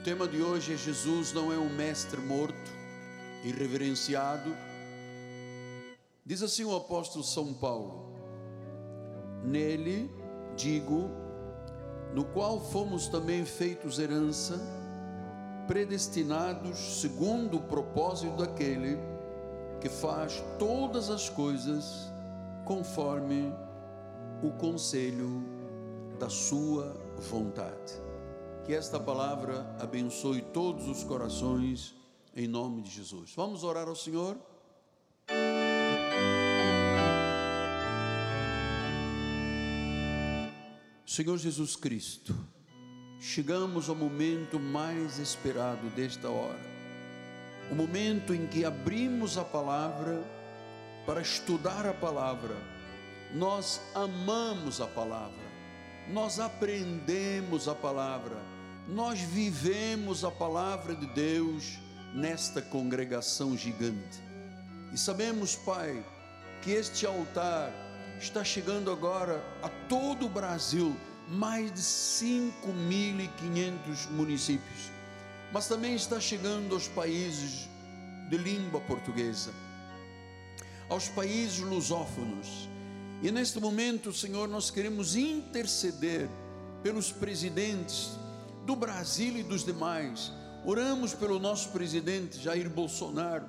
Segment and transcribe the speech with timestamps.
[0.00, 2.70] O tema de hoje é Jesus não é um mestre morto,
[3.44, 4.50] irreverenciado.
[6.24, 8.10] Diz assim o apóstolo São Paulo:
[9.44, 10.10] Nele,
[10.56, 11.10] digo,
[12.14, 14.58] no qual fomos também feitos herança,
[15.68, 18.96] predestinados segundo o propósito daquele
[19.82, 22.10] que faz todas as coisas
[22.64, 23.52] conforme
[24.42, 25.44] o conselho
[26.18, 28.09] da sua vontade.
[28.70, 31.92] Que esta palavra abençoe todos os corações,
[32.36, 33.32] em nome de Jesus.
[33.34, 34.38] Vamos orar ao Senhor?
[41.04, 42.32] Senhor Jesus Cristo,
[43.18, 46.60] chegamos ao momento mais esperado desta hora,
[47.72, 50.22] o momento em que abrimos a palavra
[51.04, 52.54] para estudar a palavra.
[53.34, 55.50] Nós amamos a palavra,
[56.08, 58.59] nós aprendemos a palavra,
[58.90, 61.78] nós vivemos a palavra de Deus
[62.12, 64.20] nesta congregação gigante.
[64.92, 66.04] E sabemos, Pai,
[66.60, 67.72] que este altar
[68.18, 70.96] está chegando agora a todo o Brasil,
[71.28, 74.90] mais de 5.500 municípios,
[75.52, 77.68] mas também está chegando aos países
[78.28, 79.52] de língua portuguesa,
[80.88, 82.68] aos países lusófonos.
[83.22, 86.28] E neste momento, Senhor, nós queremos interceder
[86.82, 88.18] pelos presidentes
[88.64, 90.32] do Brasil e dos demais.
[90.64, 93.46] Oramos pelo nosso presidente Jair Bolsonaro,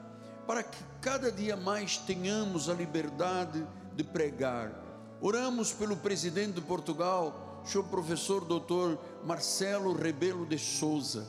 [0.48, 4.74] para que cada dia mais tenhamos a liberdade de pregar.
[5.22, 11.28] Oramos pelo presidente de Portugal, senhor professor doutor Marcelo Rebelo de Souza.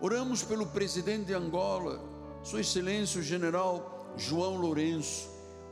[0.00, 2.02] Oramos pelo presidente de Angola,
[2.42, 5.30] sua excelência o general João Lourenço.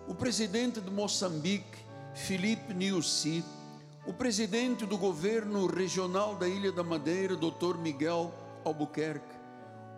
[0.08, 1.78] O presidente de Moçambique,
[2.14, 3.44] Felipe Niusi.
[4.06, 8.32] O presidente do governo regional da Ilha da Madeira, doutor Miguel
[8.64, 9.38] Albuquerque.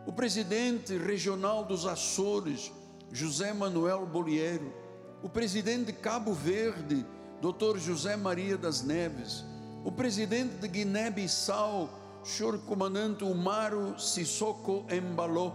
[0.07, 2.73] O presidente regional dos Açores,
[3.13, 4.83] José Manuel Bolieiro
[5.23, 7.07] o presidente de Cabo Verde,
[7.41, 7.79] Dr.
[7.79, 9.45] José Maria das Neves,
[9.85, 11.89] o presidente de Guiné-Bissau,
[12.25, 15.53] senhor comandante Umaro Sissoko Embaló,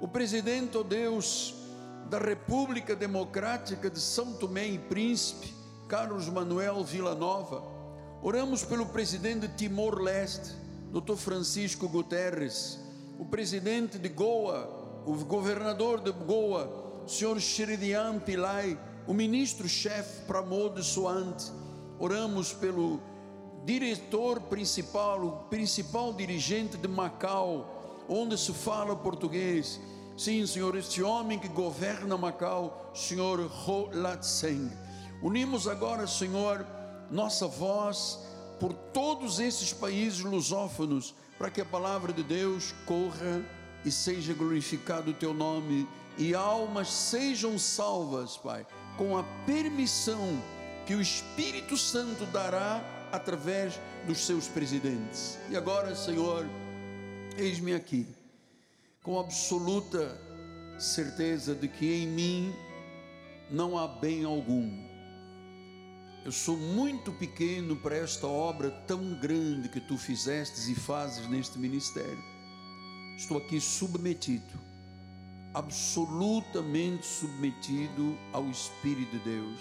[0.00, 1.54] o presidente, oh Deus,
[2.08, 5.54] da República Democrática de São Tomé e Príncipe,
[5.88, 7.62] Carlos Manuel Villanova.
[8.20, 10.52] Oramos pelo presidente de Timor-Leste,
[10.90, 11.14] Dr.
[11.16, 12.80] Francisco Guterres,
[13.18, 18.76] o presidente de Goa, o governador de Goa, senhor Sheridian Pillai,
[19.06, 21.52] o ministro-chefe Pramod Swant,
[22.00, 23.00] oramos pelo
[23.64, 29.80] diretor principal, o principal dirigente de Macau, onde se fala português.
[30.16, 33.38] Sim, Senhor, este homem que governa Macau, Senhor
[33.68, 34.85] Ho Lat-Seng.
[35.26, 36.64] Unimos agora, Senhor,
[37.10, 38.20] nossa voz
[38.60, 43.44] por todos esses países lusófonos, para que a palavra de Deus corra
[43.84, 48.64] e seja glorificado o teu nome e almas sejam salvas, Pai,
[48.96, 50.40] com a permissão
[50.86, 55.40] que o Espírito Santo dará através dos seus presidentes.
[55.50, 56.46] E agora, Senhor,
[57.36, 58.06] eis-me aqui,
[59.02, 60.16] com absoluta
[60.78, 62.54] certeza de que em mim
[63.50, 64.85] não há bem algum.
[66.26, 71.56] Eu sou muito pequeno para esta obra tão grande que tu fizestes e fazes neste
[71.56, 72.22] ministério.
[73.16, 74.66] Estou aqui submetido
[75.56, 79.58] absolutamente submetido ao Espírito de Deus.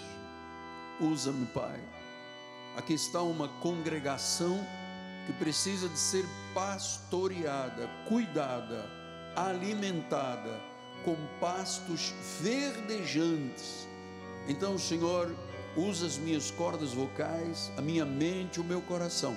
[0.99, 1.79] Usa-me, Pai.
[2.75, 4.59] Aqui está uma congregação
[5.25, 8.89] que precisa de ser pastoreada, cuidada,
[9.37, 10.59] alimentada
[11.05, 13.87] com pastos verdejantes.
[14.49, 15.33] Então, Senhor,
[15.75, 19.35] usa as minhas cordas vocais, a minha mente, o meu coração,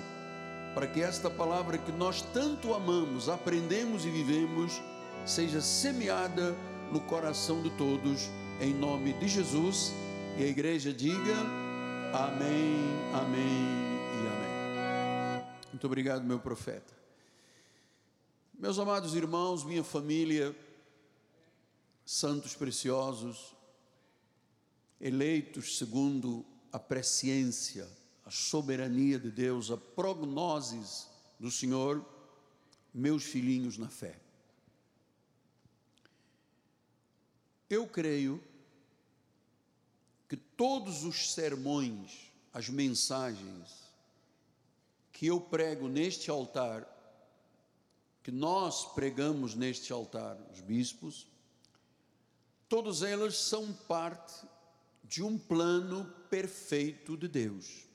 [0.73, 4.81] para que esta palavra que nós tanto amamos, aprendemos e vivemos,
[5.25, 6.55] seja semeada
[6.91, 8.29] no coração de todos,
[8.61, 9.91] em nome de Jesus.
[10.37, 11.35] E a igreja diga
[12.13, 12.77] amém,
[13.13, 13.65] amém
[14.15, 15.45] e amém.
[15.71, 16.97] Muito obrigado, meu profeta.
[18.57, 20.55] Meus amados irmãos, minha família,
[22.05, 23.55] santos preciosos,
[24.99, 27.87] eleitos segundo a presciência,
[28.25, 31.07] a soberania de Deus, a prognoses
[31.39, 32.05] do Senhor,
[32.93, 34.19] meus filhinhos na fé.
[37.69, 38.43] Eu creio
[40.27, 43.89] que todos os sermões, as mensagens
[45.11, 46.87] que eu prego neste altar,
[48.23, 51.27] que nós pregamos neste altar, os bispos,
[52.67, 54.47] todas elas são parte
[55.09, 57.87] de um plano perfeito de Deus.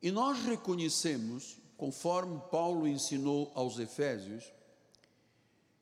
[0.00, 4.44] E nós reconhecemos, conforme Paulo ensinou aos Efésios,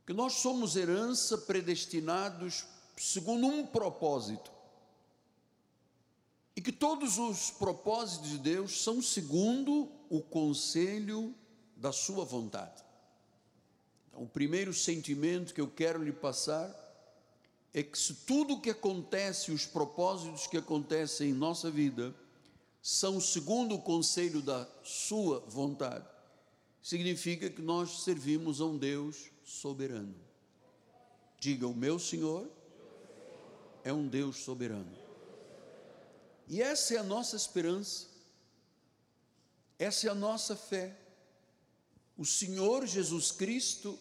[0.05, 2.67] que nós somos herança predestinados
[2.97, 4.51] segundo um propósito.
[6.57, 11.33] E que todos os propósitos de Deus são segundo o conselho
[11.77, 12.85] da sua vontade.
[14.09, 16.84] Então, o primeiro sentimento que eu quero lhe passar
[17.75, 22.15] é que se tudo o que acontece, os propósitos que acontecem em nossa vida,
[22.81, 26.07] são segundo o conselho da sua vontade,
[26.81, 30.15] significa que nós servimos a um Deus soberano.
[31.41, 32.49] Diga, o meu Senhor
[33.83, 34.97] é um Deus soberano.
[36.47, 38.07] E essa é a nossa esperança,
[39.79, 40.97] essa é a nossa fé.
[42.17, 43.99] O Senhor Jesus Cristo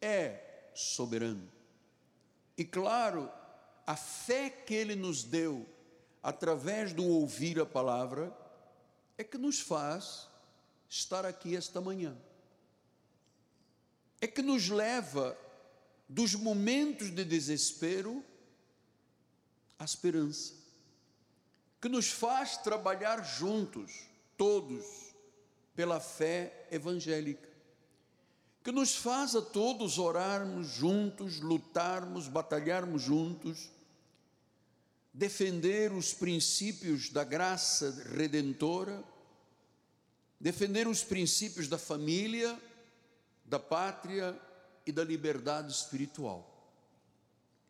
[0.00, 1.59] é soberano.
[2.60, 3.32] E claro,
[3.86, 5.66] a fé que Ele nos deu
[6.22, 8.36] através do ouvir a palavra
[9.16, 10.28] é que nos faz
[10.86, 12.14] estar aqui esta manhã.
[14.20, 15.34] É que nos leva
[16.06, 18.22] dos momentos de desespero
[19.78, 20.52] à esperança.
[21.80, 24.02] Que nos faz trabalhar juntos,
[24.36, 25.14] todos,
[25.74, 27.49] pela fé evangélica
[28.62, 33.70] que nos faz a todos orarmos juntos, lutarmos, batalharmos juntos,
[35.12, 39.02] defender os princípios da graça redentora,
[40.38, 42.60] defender os princípios da família,
[43.44, 44.38] da pátria
[44.86, 46.46] e da liberdade espiritual.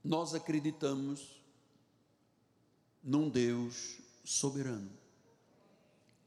[0.02, 1.40] Nós acreditamos
[3.02, 4.90] num Deus soberano.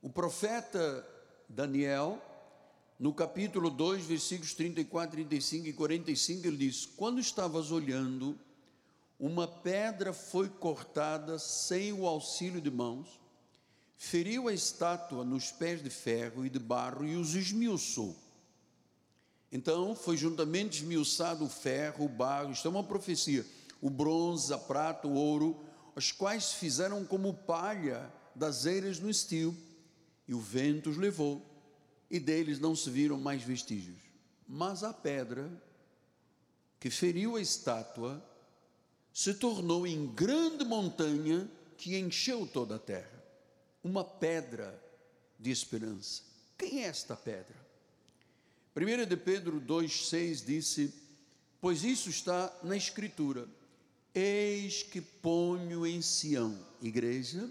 [0.01, 1.07] O profeta
[1.47, 2.21] Daniel,
[3.03, 8.39] no capítulo 2, versículos 34, 35 e 45, ele diz: Quando estavas olhando,
[9.19, 13.19] uma pedra foi cortada sem o auxílio de mãos,
[13.97, 18.15] feriu a estátua nos pés de ferro e de barro e os esmiuçou.
[19.51, 23.45] Então foi juntamente esmiuçado o ferro, o barro, isto é uma profecia,
[23.81, 25.61] o bronze, a prata, o ouro,
[25.93, 29.53] os quais fizeram como palha das eiras no estio,
[30.25, 31.52] e o vento os levou
[32.13, 33.97] e deles não se viram mais vestígios.
[34.47, 35.51] Mas a pedra
[36.79, 38.23] que feriu a estátua
[39.11, 43.23] se tornou em grande montanha que encheu toda a terra.
[43.83, 44.79] Uma pedra
[45.39, 46.21] de esperança.
[46.55, 47.57] Quem é esta pedra?
[48.77, 50.93] 1 de Pedro 2,6 disse:
[51.59, 53.47] Pois isso está na Escritura.
[54.13, 57.49] Eis que ponho em Sião, igreja,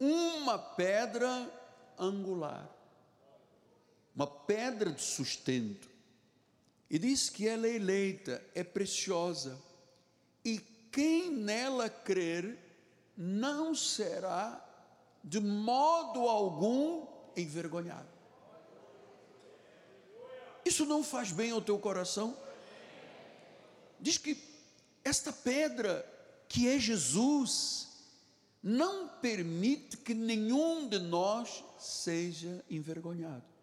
[0.00, 1.52] uma pedra
[1.98, 2.75] angular
[4.16, 5.88] uma pedra de sustento.
[6.88, 9.60] E diz que ela é eleita, é preciosa,
[10.42, 10.58] e
[10.90, 12.58] quem nela crer
[13.16, 14.62] não será
[15.22, 18.08] de modo algum envergonhado.
[20.64, 22.36] Isso não faz bem ao teu coração?
[24.00, 24.36] Diz que
[25.04, 26.04] esta pedra,
[26.48, 27.88] que é Jesus,
[28.62, 33.55] não permite que nenhum de nós seja envergonhado.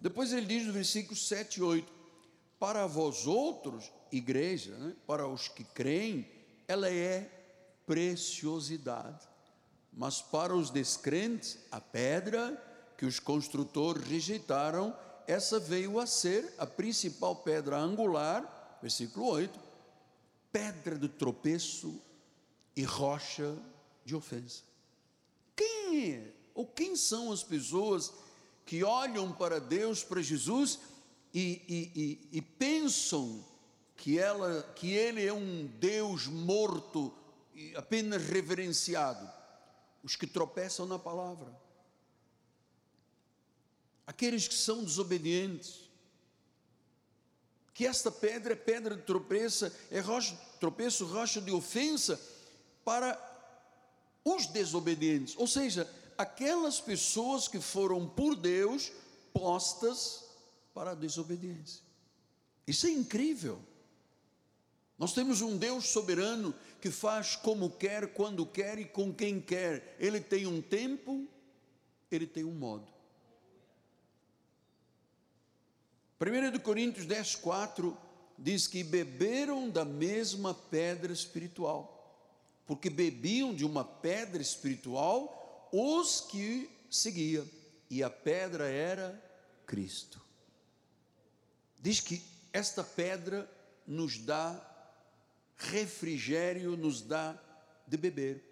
[0.00, 1.92] Depois ele diz no versículo 7 e 8:
[2.58, 6.26] Para vós outros, igreja, né, para os que creem,
[6.66, 7.30] ela é
[7.86, 9.26] preciosidade,
[9.92, 12.62] mas para os descrentes, a pedra
[12.96, 14.94] que os construtores rejeitaram,
[15.26, 19.58] essa veio a ser a principal pedra angular, versículo 8,
[20.52, 22.00] pedra de tropeço
[22.74, 23.56] e rocha
[24.04, 24.62] de ofensa.
[25.56, 28.12] Quem é, ou quem são as pessoas
[28.68, 30.78] que olham para Deus, para Jesus
[31.32, 33.42] e, e, e, e pensam
[33.96, 37.10] que, ela, que Ele é um Deus morto,
[37.74, 39.26] apenas reverenciado.
[40.04, 41.50] Os que tropeçam na palavra,
[44.06, 45.88] aqueles que são desobedientes,
[47.72, 52.20] que esta pedra é pedra de tropeça, é rocha, tropeço, rocha de ofensa
[52.84, 53.18] para
[54.22, 58.90] os desobedientes, ou seja, aquelas pessoas que foram por Deus
[59.32, 60.24] postas
[60.74, 61.82] para a desobediência.
[62.66, 63.60] Isso é incrível.
[64.98, 69.96] Nós temos um Deus soberano que faz como quer, quando quer e com quem quer.
[70.00, 71.28] Ele tem um tempo,
[72.10, 72.88] ele tem um modo.
[76.20, 77.96] 1 Coríntios 10, 4
[78.36, 82.26] diz que beberam da mesma pedra espiritual,
[82.66, 85.38] porque bebiam de uma pedra espiritual
[85.72, 87.46] os que seguia,
[87.90, 89.22] e a pedra era
[89.66, 90.20] Cristo.
[91.80, 92.22] Diz que
[92.52, 93.50] esta pedra
[93.86, 94.64] nos dá
[95.56, 97.38] refrigério, nos dá
[97.86, 98.44] de beber.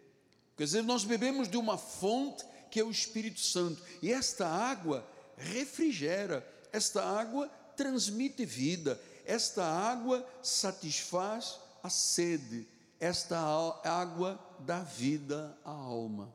[0.56, 5.06] Quer dizer, nós bebemos de uma fonte que é o Espírito Santo, e esta água
[5.36, 12.66] refrigera, esta água transmite vida, esta água satisfaz a sede,
[12.98, 13.38] esta
[13.84, 16.34] água dá vida à alma.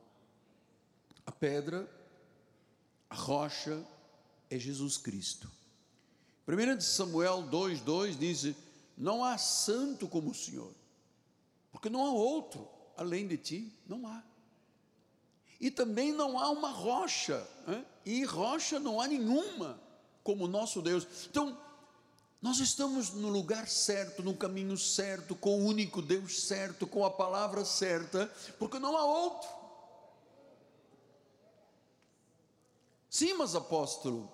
[1.26, 1.88] A pedra,
[3.08, 3.84] a rocha
[4.50, 5.50] é Jesus Cristo.
[6.46, 8.54] 1 Samuel 2,2 diz:
[8.96, 10.72] Não há santo como o Senhor,
[11.70, 14.22] porque não há outro além de ti, não há.
[15.60, 17.84] E também não há uma rocha, né?
[18.04, 19.80] e rocha não há nenhuma
[20.24, 21.06] como nosso Deus.
[21.30, 21.56] Então,
[22.40, 27.10] nós estamos no lugar certo, no caminho certo, com o único Deus certo, com a
[27.10, 28.26] palavra certa,
[28.58, 29.48] porque não há outro.
[33.12, 34.26] Sim, mas apóstolo,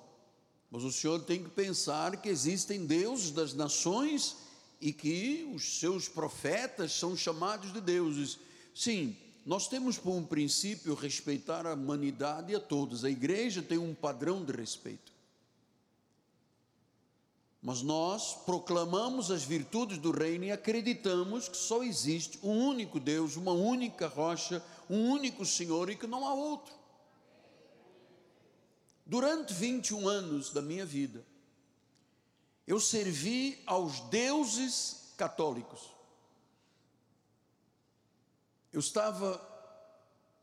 [0.71, 4.37] mas o senhor tem que pensar que existem deuses das nações
[4.81, 8.39] e que os seus profetas são chamados de deuses.
[8.73, 13.05] Sim, nós temos por um princípio respeitar a humanidade e a todos.
[13.05, 15.13] A igreja tem um padrão de respeito.
[17.61, 23.35] Mas nós proclamamos as virtudes do reino e acreditamos que só existe um único Deus,
[23.35, 26.78] uma única rocha, um único Senhor e que não há outro.
[29.09, 31.25] Durante 21 anos da minha vida,
[32.67, 35.81] eu servi aos deuses católicos.
[38.71, 39.41] Eu estava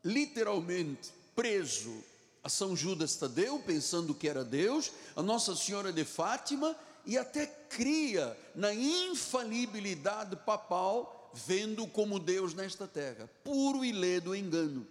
[0.02, 2.02] literalmente preso
[2.42, 7.46] a São Judas Tadeu, pensando que era Deus, a Nossa Senhora de Fátima, e até
[7.46, 13.30] cria na infalibilidade papal, vendo como Deus nesta terra.
[13.44, 14.84] Puro e ledo engano.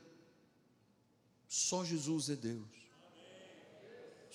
[1.50, 2.84] Só Jesus é Deus.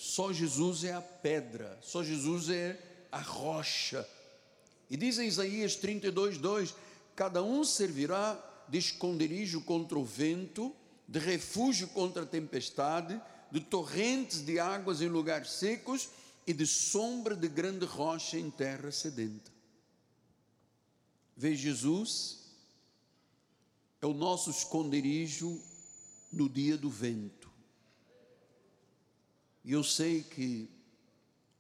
[0.01, 4.09] Só Jesus é a pedra, só Jesus é a rocha.
[4.89, 6.75] E diz em Isaías 32, 2:
[7.15, 10.75] Cada um servirá de esconderijo contra o vento,
[11.07, 13.21] de refúgio contra a tempestade,
[13.53, 16.09] de torrentes de águas em lugares secos
[16.47, 19.53] e de sombra de grande rocha em terra sedenta.
[21.37, 22.39] Vê Jesus,
[24.01, 25.61] é o nosso esconderijo
[26.33, 27.40] no dia do vento.
[29.65, 30.69] E eu sei que,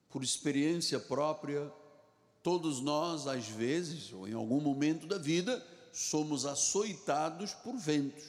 [0.09, 1.71] por experiência própria,
[2.43, 8.25] todos nós, às vezes, ou em algum momento da vida, somos açoitados por ventos.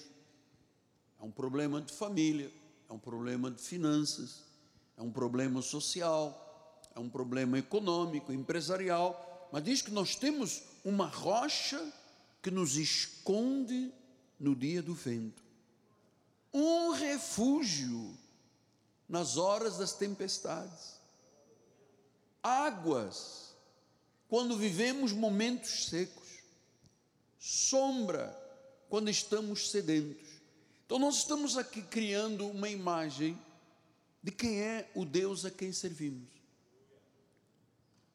[1.19, 2.51] É um problema de família,
[2.89, 4.43] é um problema de finanças,
[4.97, 11.07] é um problema social, é um problema econômico, empresarial, mas diz que nós temos uma
[11.07, 11.81] rocha
[12.41, 13.91] que nos esconde
[14.39, 15.43] no dia do vento.
[16.53, 18.17] Um refúgio
[19.11, 20.95] nas horas das tempestades.
[22.41, 23.53] Águas,
[24.29, 26.39] quando vivemos momentos secos.
[27.37, 28.33] Sombra,
[28.87, 30.29] quando estamos sedentos.
[30.85, 33.37] Então, nós estamos aqui criando uma imagem
[34.23, 36.29] de quem é o Deus a quem servimos.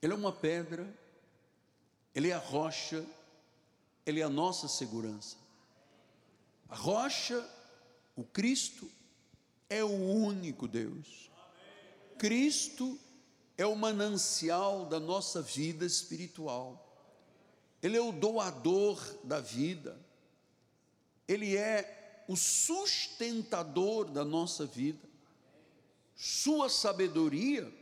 [0.01, 0.89] Ele é uma pedra,
[2.15, 3.05] ele é a rocha,
[4.07, 5.37] ele é a nossa segurança.
[6.71, 7.47] A rocha,
[8.15, 8.91] o Cristo,
[9.69, 11.31] é o único Deus.
[12.19, 12.99] Cristo
[13.59, 16.83] é o manancial da nossa vida espiritual.
[17.83, 19.99] Ele é o doador da vida.
[21.29, 25.07] Ele é o sustentador da nossa vida.
[26.15, 27.73] Sua sabedoria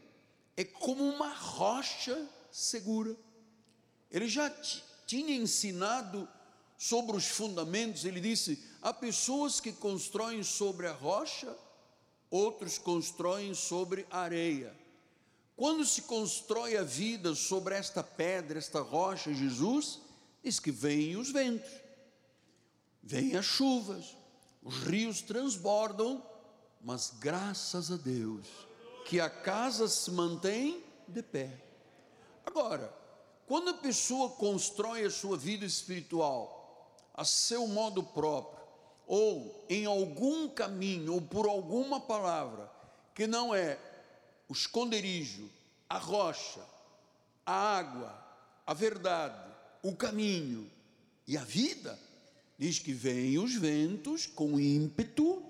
[0.57, 3.17] é como uma rocha segura.
[4.11, 4.51] Ele já
[5.07, 6.29] tinha ensinado
[6.77, 11.57] sobre os fundamentos, ele disse: há pessoas que constroem sobre a rocha
[12.35, 14.75] outros constroem sobre areia.
[15.57, 20.01] Quando se constrói a vida sobre esta pedra, esta rocha, Jesus,
[20.43, 21.71] diz que vêm os ventos,
[23.01, 24.17] vêm as chuvas,
[24.65, 26.21] os rios transbordam,
[26.83, 28.49] mas graças a Deus
[29.07, 31.63] que a casa se mantém de pé.
[32.45, 32.93] Agora,
[33.47, 36.63] quando a pessoa constrói a sua vida espiritual
[37.15, 38.64] a seu modo próprio,
[39.07, 42.71] ou em algum caminho, ou por alguma palavra,
[43.15, 43.79] que não é
[44.49, 45.51] o esconderijo,
[45.89, 46.61] a rocha,
[47.45, 48.25] a água,
[48.67, 50.71] a verdade, o caminho
[51.27, 51.99] e a vida,
[52.59, 55.43] diz que vêm os ventos com ímpeto,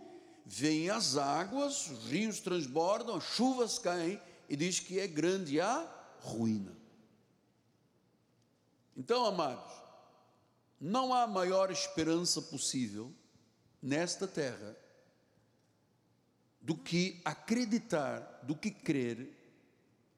[0.45, 5.89] vêm as águas, os rios transbordam, as chuvas caem, e diz que é grande a
[6.21, 6.73] ruína.
[8.97, 9.73] Então, amados,
[10.81, 13.13] não há maior esperança possível
[13.85, 14.75] nesta terra
[16.59, 19.29] do que acreditar, do que crer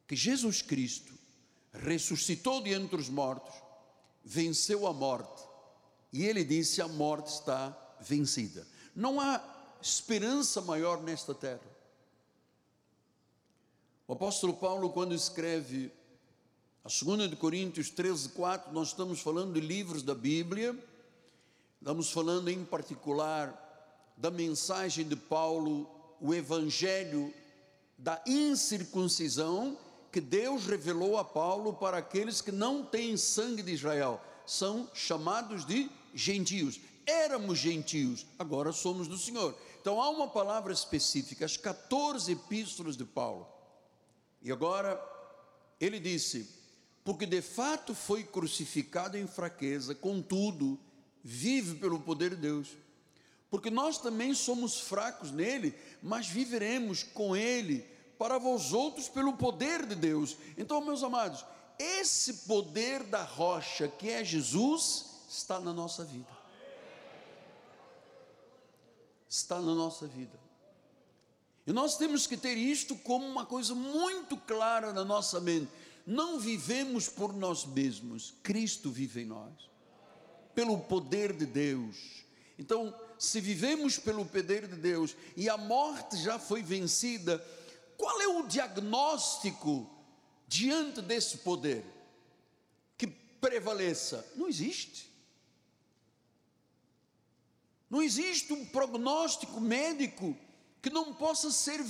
[0.06, 1.12] que Jesus Cristo
[1.73, 3.52] ressuscitou de entre os mortos,
[4.25, 5.42] venceu a morte
[6.12, 8.64] e ele disse: a morte está vencida.
[8.94, 9.42] Não há
[9.82, 11.76] esperança maior nesta terra.
[14.06, 15.90] O apóstolo Paulo, quando escreve
[16.85, 20.78] a 2 de Coríntios 13, 4, nós estamos falando de livros da Bíblia,
[21.80, 23.62] estamos falando em particular
[24.16, 25.88] da mensagem de Paulo,
[26.21, 27.33] o evangelho
[27.99, 29.78] da incircuncisão
[30.11, 35.66] que Deus revelou a Paulo para aqueles que não têm sangue de Israel, são chamados
[35.66, 36.80] de gentios.
[37.06, 39.54] Éramos gentios, agora somos do Senhor.
[39.80, 43.47] Então há uma palavra específica, as 14 epístolas de Paulo.
[44.42, 45.00] E agora
[45.80, 46.49] ele disse:
[47.04, 50.76] porque de fato foi crucificado em fraqueza, contudo,
[51.26, 52.68] vive pelo poder de Deus.
[53.50, 57.85] Porque nós também somos fracos nele, mas viveremos com ele
[58.16, 60.37] para vós outros pelo poder de Deus.
[60.56, 61.45] Então, meus amados,
[61.78, 66.30] esse poder da rocha que é Jesus está na nossa vida.
[69.28, 70.38] Está na nossa vida.
[71.66, 75.68] E nós temos que ter isto como uma coisa muito clara na nossa mente.
[76.06, 79.68] Não vivemos por nós mesmos, Cristo vive em nós,
[80.56, 82.25] pelo poder de Deus.
[82.58, 87.38] Então, se vivemos pelo poder de Deus e a morte já foi vencida,
[87.98, 89.88] qual é o diagnóstico
[90.48, 91.84] diante desse poder
[92.96, 94.26] que prevaleça?
[94.34, 95.12] Não existe.
[97.90, 100.34] Não existe um prognóstico médico
[100.87, 101.81] que não possa ser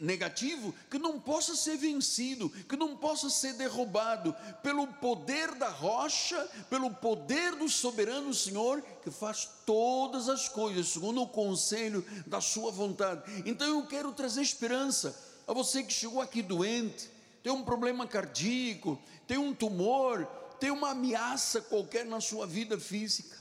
[0.00, 6.36] negativo, que não possa ser vencido, que não possa ser derrubado pelo poder da rocha,
[6.68, 12.72] pelo poder do soberano Senhor que faz todas as coisas segundo o conselho da sua
[12.72, 13.22] vontade.
[13.46, 15.16] Então eu quero trazer esperança
[15.46, 17.08] a você que chegou aqui doente,
[17.44, 20.26] tem um problema cardíaco, tem um tumor,
[20.58, 23.38] tem uma ameaça qualquer na sua vida física.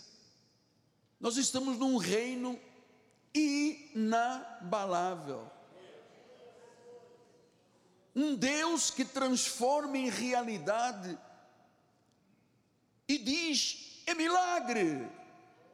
[1.20, 2.60] Nós estamos num reino
[3.34, 5.50] inabalável.
[8.16, 11.18] Um Deus que transforma em realidade
[13.08, 15.08] e diz: é milagre,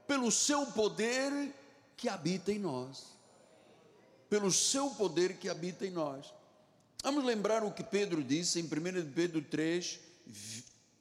[0.07, 1.53] pelo seu poder
[1.97, 3.15] que habita em nós.
[4.29, 6.33] Pelo seu poder que habita em nós.
[7.03, 9.99] Vamos lembrar o que Pedro disse em 1 Pedro 3,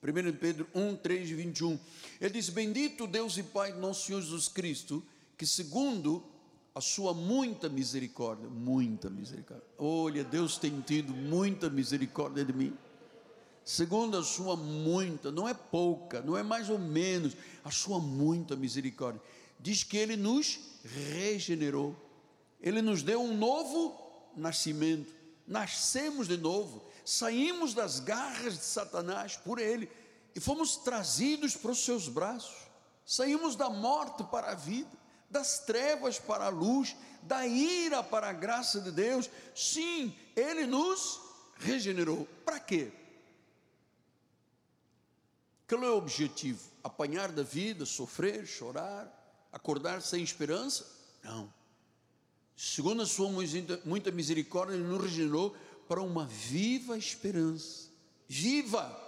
[0.03, 1.79] 1 Pedro 1, 3 e 21.
[2.21, 5.03] Ele diz: Bendito Deus e Pai de nosso Senhor Jesus Cristo,
[5.39, 6.34] que segundo
[6.75, 9.65] a sua muita misericórdia, muita misericórdia.
[9.79, 12.77] Olha, Deus tem tido muita misericórdia de mim.
[13.65, 18.57] Segundo a sua muita, não é pouca, não é mais ou menos, a sua muita
[18.57, 19.23] misericórdia.
[19.61, 21.95] Diz que ele nos regenerou.
[22.61, 23.97] Ele nos deu um novo
[24.37, 25.15] nascimento.
[25.47, 29.89] Nascemos de novo, saímos das garras de Satanás por ele
[30.35, 32.57] e fomos trazidos para os seus braços.
[33.07, 35.04] Saímos da morte para a vida
[35.35, 39.29] das trevas para a luz, da ira para a graça de Deus.
[39.53, 41.21] Sim, Ele nos
[41.57, 42.25] regenerou.
[42.45, 42.93] Para quê?
[45.69, 46.61] Qual é o objetivo?
[46.85, 49.13] Apanhar da vida, sofrer, chorar,
[49.53, 50.87] acordar sem esperança?
[51.25, 51.53] Não.
[52.57, 53.29] Segundo a sua
[53.85, 55.57] muita misericórdia, Ele nos regenerou
[55.89, 57.89] para uma viva esperança.
[58.29, 59.03] Viva!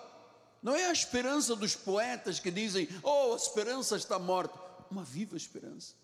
[0.61, 4.59] Não é a esperança dos poetas que dizem, oh, a esperança está morta.
[4.91, 5.95] Uma viva esperança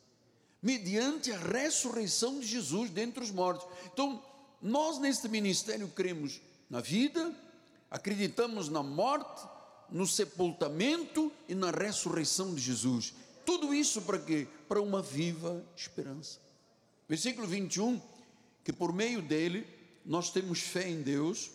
[0.62, 3.66] mediante a ressurreição de Jesus dentre os mortos.
[3.92, 4.22] Então,
[4.62, 7.34] nós neste ministério cremos na vida,
[7.90, 9.42] acreditamos na morte,
[9.90, 13.12] no sepultamento e na ressurreição de Jesus.
[13.44, 14.46] Tudo isso para quê?
[14.68, 16.38] Para uma viva esperança.
[17.08, 18.00] Versículo 21,
[18.64, 19.66] que por meio dele
[20.04, 21.50] nós temos fé em Deus,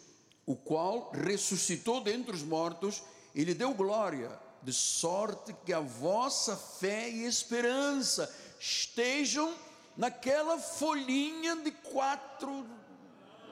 [0.45, 3.01] o qual ressuscitou dentre os mortos
[3.33, 9.53] e lhe deu glória, de sorte que a vossa fé e esperança estejam
[9.95, 12.65] naquela folhinha de quatro,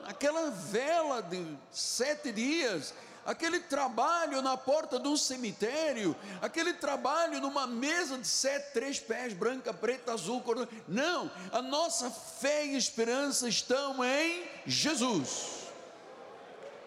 [0.03, 2.93] aquela vela de sete dias,
[3.25, 9.33] aquele trabalho na porta de um cemitério, aquele trabalho numa mesa de sete, três pés,
[9.33, 10.67] branca, preta, azul, cor.
[10.87, 15.67] Não, a nossa fé e esperança estão em Jesus,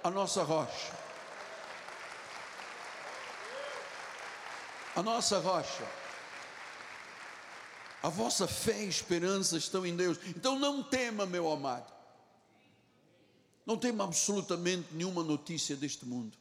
[0.04, 0.96] a nossa rocha.
[4.94, 6.07] A nossa rocha.
[8.02, 10.18] A vossa fé e esperança estão em Deus.
[10.28, 11.92] Então não tema, meu amado.
[13.66, 16.36] Não tema absolutamente nenhuma notícia deste mundo.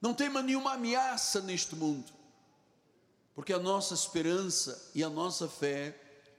[0.00, 2.10] Não tema nenhuma ameaça neste mundo.
[3.34, 5.98] Porque a nossa esperança e a nossa fé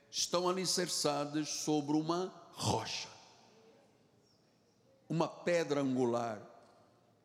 [0.09, 3.09] estão alicerçadas sobre uma rocha.
[5.09, 6.41] Uma pedra angular.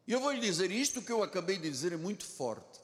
[0.06, 2.80] E eu vou lhe dizer isto que eu acabei de dizer é muito forte.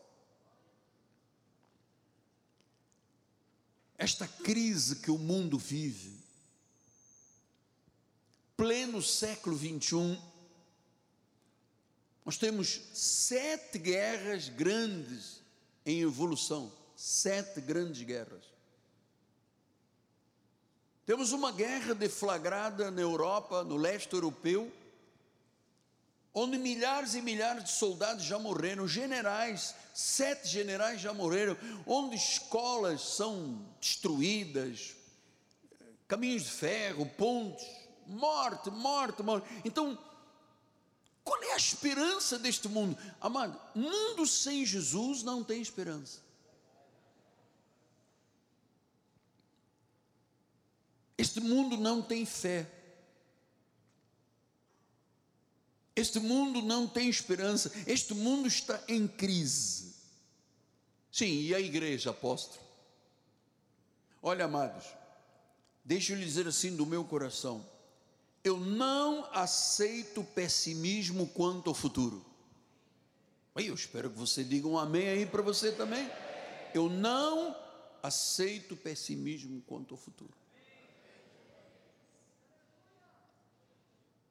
[4.02, 6.18] Esta crise que o mundo vive,
[8.56, 10.20] pleno século 21,
[12.24, 15.40] nós temos sete guerras grandes
[15.84, 18.44] em evolução sete grandes guerras.
[21.04, 24.72] Temos uma guerra deflagrada na Europa, no leste europeu,
[26.34, 33.02] onde milhares e milhares de soldados já morreram, generais, sete generais já morreram, onde escolas
[33.02, 34.94] são destruídas,
[36.08, 37.66] caminhos de ferro, pontes,
[38.06, 39.48] morte, morte, morte.
[39.64, 39.98] Então,
[41.24, 42.96] qual é a esperança deste mundo?
[43.20, 46.20] Amado, mundo sem Jesus não tem esperança.
[51.16, 52.81] Este mundo não tem fé.
[55.94, 57.70] Este mundo não tem esperança.
[57.86, 59.92] Este mundo está em crise.
[61.10, 62.62] Sim, e a igreja, apóstolo?
[64.22, 64.86] Olha, amados,
[65.84, 67.64] deixa eu lhe dizer assim do meu coração.
[68.42, 72.24] Eu não aceito pessimismo quanto ao futuro.
[73.54, 76.10] Aí eu espero que você diga um amém aí para você também.
[76.72, 77.54] Eu não
[78.02, 80.32] aceito pessimismo quanto ao futuro.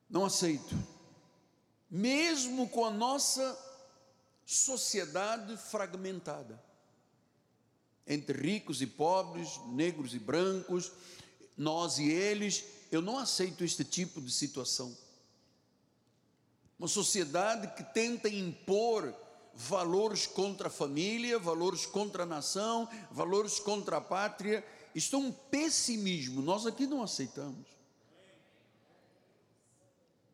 [0.10, 0.76] Não aceito.
[1.92, 3.60] Mesmo com a nossa
[4.46, 6.58] sociedade fragmentada
[8.08, 10.92] entre ricos e pobres, negros e brancos,
[11.58, 14.96] nós e eles, eu não aceito este tipo de situação.
[16.80, 19.14] Uma sociedade que tenta impor
[19.54, 25.32] valores contra a família, valores contra a nação, valores contra a pátria, isto é um
[25.32, 27.68] pessimismo, nós aqui não aceitamos.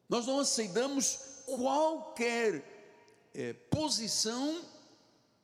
[0.08, 2.62] Nós não aceitamos qualquer
[3.33, 4.62] é, posição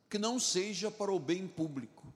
[0.09, 2.13] que não seja para o bem público.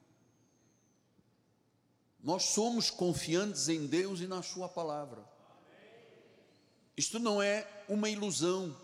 [2.21, 5.23] Nós somos confiantes em Deus e na Sua palavra.
[6.97, 8.75] Isto não é uma ilusão.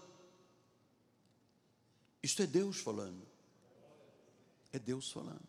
[2.22, 3.28] Isto é Deus falando.
[4.72, 5.44] É Deus falando.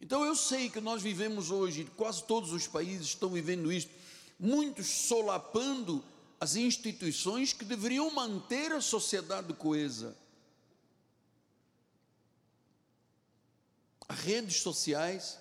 [0.00, 3.92] Então eu sei que nós vivemos hoje, quase todos os países estão vivendo isto,
[4.38, 6.02] muitos solapando
[6.42, 10.16] as instituições que deveriam manter a sociedade coesa.
[14.08, 15.38] As redes sociais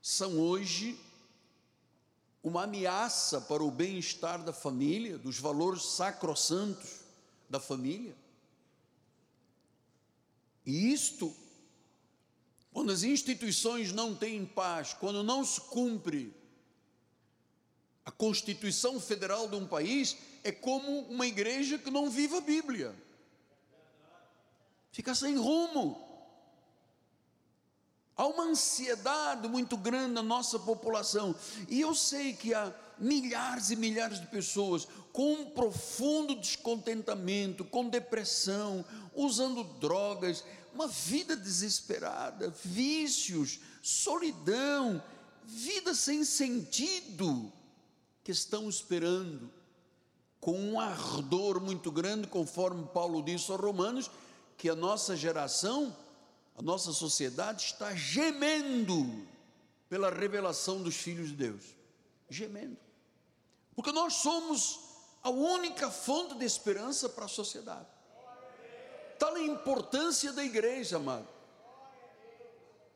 [0.00, 0.98] são hoje
[2.42, 7.00] uma ameaça para o bem-estar da família, dos valores sacrossantos
[7.50, 8.16] da família.
[10.64, 11.36] E isto,
[12.72, 16.34] quando as instituições não têm paz, quando não se cumpre
[18.08, 22.96] a Constituição Federal de um país é como uma igreja que não vive a Bíblia.
[24.90, 26.02] Fica sem rumo.
[28.16, 31.34] Há uma ansiedade muito grande na nossa população.
[31.68, 37.90] E eu sei que há milhares e milhares de pessoas com um profundo descontentamento, com
[37.90, 40.42] depressão, usando drogas,
[40.72, 45.02] uma vida desesperada, vícios, solidão,
[45.44, 47.52] vida sem sentido
[48.28, 49.50] que estão esperando
[50.38, 54.10] com um ardor muito grande, conforme Paulo disse aos Romanos,
[54.54, 55.96] que a nossa geração,
[56.54, 59.26] a nossa sociedade está gemendo
[59.88, 61.64] pela revelação dos filhos de Deus.
[62.28, 62.76] Gemendo.
[63.74, 64.78] Porque nós somos
[65.22, 67.88] a única fonte de esperança para a sociedade.
[69.18, 71.26] Tal a importância da igreja, amado.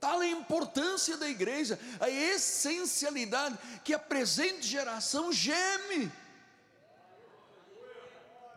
[0.02, 6.10] Tal a importância da igreja, a essencialidade que a presente geração geme.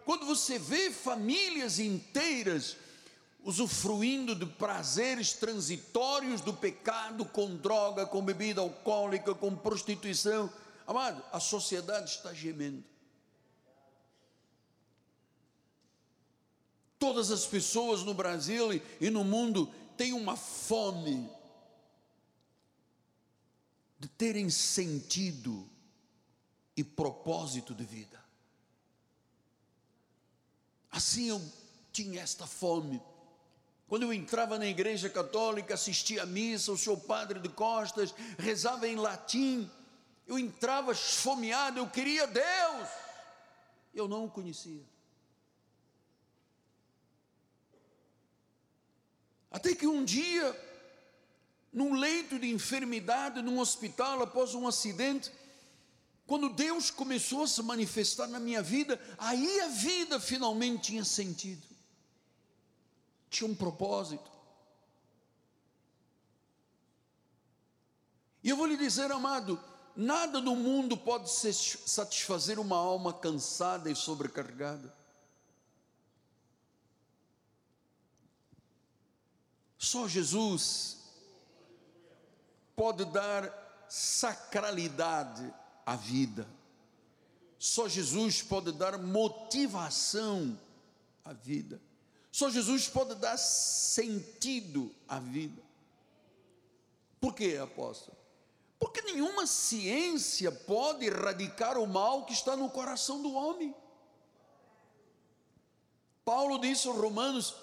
[0.03, 2.77] Quando você vê famílias inteiras
[3.43, 10.51] usufruindo de prazeres transitórios do pecado, com droga, com bebida alcoólica, com prostituição,
[10.87, 12.83] amado, a sociedade está gemendo.
[16.97, 21.29] Todas as pessoas no Brasil e no mundo têm uma fome
[23.99, 25.67] de terem sentido
[26.75, 28.23] e propósito de vida.
[30.91, 31.41] Assim eu
[31.91, 33.01] tinha esta fome.
[33.87, 38.87] Quando eu entrava na igreja católica, assistia à missa, o seu padre de costas rezava
[38.87, 39.69] em latim,
[40.27, 42.89] eu entrava esfomeado, eu queria Deus,
[43.93, 44.83] eu não o conhecia.
[49.55, 50.61] Até que um dia
[51.71, 55.31] num leito de enfermidade, num hospital, após um acidente,
[56.27, 61.65] quando Deus começou a se manifestar na minha vida, aí a vida finalmente tinha sentido,
[63.29, 64.29] tinha um propósito.
[68.43, 69.57] E eu vou lhe dizer, amado,
[69.95, 74.93] Nada no mundo pode satisfazer uma alma cansada e sobrecarregada.
[79.85, 80.97] Só Jesus
[82.75, 85.53] pode dar sacralidade
[85.85, 86.47] à vida.
[87.59, 90.59] Só Jesus pode dar motivação
[91.23, 91.79] à vida.
[92.31, 95.61] Só Jesus pode dar sentido à vida.
[97.21, 98.17] Por quê, apóstolo?
[98.79, 103.73] Porque nenhuma ciência pode erradicar o mal que está no coração do homem.
[106.25, 107.55] Paulo disse aos Romanos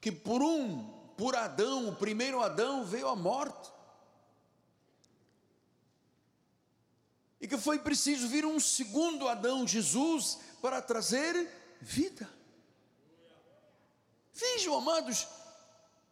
[0.00, 3.72] que por um, por Adão, o primeiro Adão, veio a morte.
[7.40, 11.34] E que foi preciso vir um segundo Adão, Jesus, para trazer
[11.80, 12.32] vida.
[14.32, 15.26] Vejam, amados,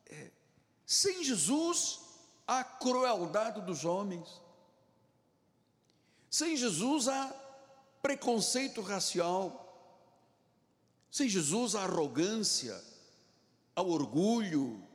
[0.06, 0.32] é,
[0.84, 2.00] sem Jesus,
[2.44, 4.28] a crueldade dos homens.
[6.28, 7.32] Sem Jesus há
[8.02, 9.62] preconceito racial.
[11.12, 12.82] Sem Jesus há arrogância,
[13.76, 14.85] há orgulho,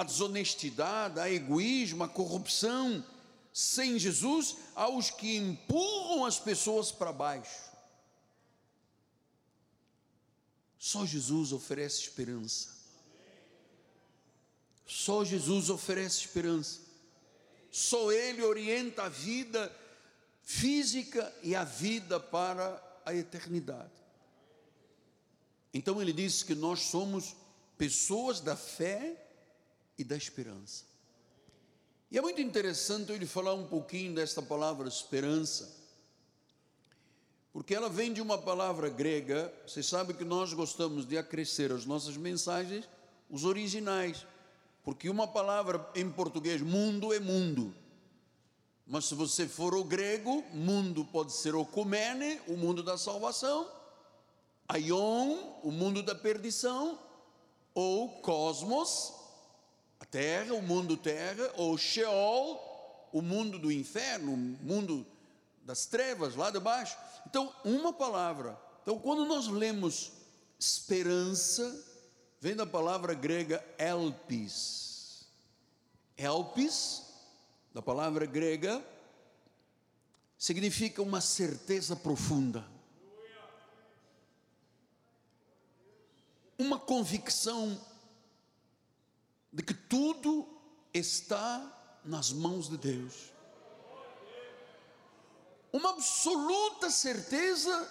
[0.00, 3.04] a desonestidade, há egoísmo, a corrupção.
[3.52, 7.70] Sem Jesus há os que empurram as pessoas para baixo.
[10.78, 12.70] Só Jesus oferece esperança.
[14.86, 16.80] Só Jesus oferece esperança.
[17.70, 19.70] Só Ele orienta a vida
[20.42, 23.92] física e a vida para a eternidade.
[25.74, 27.36] Então ele diz que nós somos
[27.76, 29.29] pessoas da fé
[30.00, 30.84] e da esperança.
[32.10, 35.78] E é muito interessante ele falar um pouquinho desta palavra esperança,
[37.52, 39.52] porque ela vem de uma palavra grega.
[39.66, 42.88] Você sabe que nós gostamos de acrescer as nossas mensagens
[43.30, 44.26] os originais.
[44.82, 47.74] Porque uma palavra em português, mundo, é mundo.
[48.86, 53.70] Mas se você for o grego, mundo pode ser o kumene, o mundo da salvação,
[54.68, 56.98] aion, o mundo da perdição,
[57.72, 59.12] ou cosmos,
[60.00, 65.06] a terra, o mundo terra, ou sheol, o mundo do inferno, o mundo
[65.62, 66.96] das trevas lá de baixo.
[67.26, 68.58] Então, uma palavra.
[68.82, 70.10] Então, quando nós lemos
[70.58, 71.86] esperança,
[72.40, 75.26] vem da palavra grega elpis.
[76.16, 77.02] Elpis,
[77.72, 78.82] da palavra grega,
[80.38, 82.66] significa uma certeza profunda.
[86.58, 87.78] Uma convicção
[89.52, 90.46] de que tudo
[90.92, 93.30] está nas mãos de Deus.
[95.72, 97.88] Uma absoluta certeza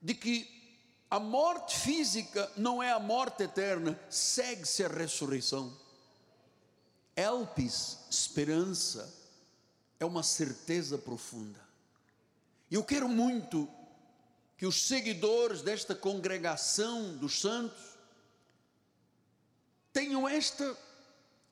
[0.00, 0.62] de que
[1.10, 5.76] a morte física não é a morte eterna, segue-se a ressurreição.
[7.14, 9.12] Elpis, esperança,
[10.00, 11.60] é uma certeza profunda.
[12.70, 13.68] E eu quero muito
[14.56, 17.91] que os seguidores desta congregação dos santos
[19.92, 20.76] tenham esta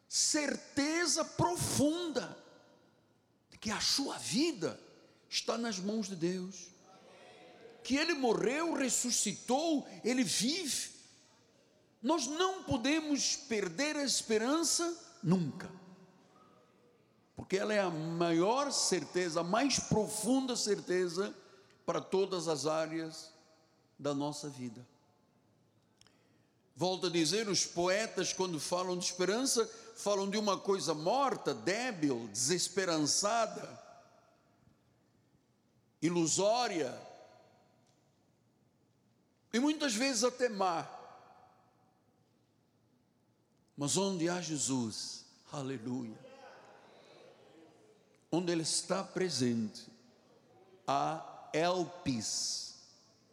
[0.08, 2.36] certeza profunda
[3.50, 4.78] de que a sua vida
[5.28, 6.70] está nas mãos de Deus
[7.82, 10.90] que ele morreu, ressuscitou, ele vive.
[12.02, 15.70] Nós não podemos perder a esperança nunca,
[17.36, 21.34] porque ela é a maior certeza, a mais profunda certeza
[21.84, 23.32] para todas as áreas
[23.98, 24.86] da nossa vida.
[26.80, 32.26] Volto a dizer, os poetas, quando falam de esperança, falam de uma coisa morta, débil,
[32.28, 33.78] desesperançada,
[36.00, 36.98] ilusória,
[39.52, 40.88] e muitas vezes até má.
[43.76, 46.18] Mas onde há Jesus, aleluia,
[48.32, 49.86] onde Ele está presente,
[50.86, 52.76] há elpis,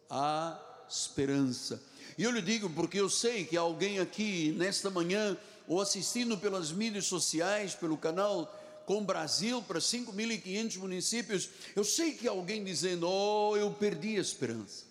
[0.10, 1.82] há esperança.
[2.18, 6.72] E eu lhe digo porque eu sei que alguém aqui nesta manhã, ou assistindo pelas
[6.72, 8.52] mídias sociais, pelo canal
[8.88, 14.86] com Brasil para 5.500 municípios, eu sei que alguém dizendo: Oh, eu perdi a esperança.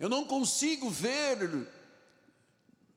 [0.00, 1.68] Eu não consigo ver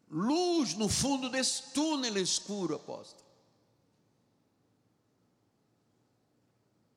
[0.10, 3.27] luz no fundo desse túnel escuro, apóstolo.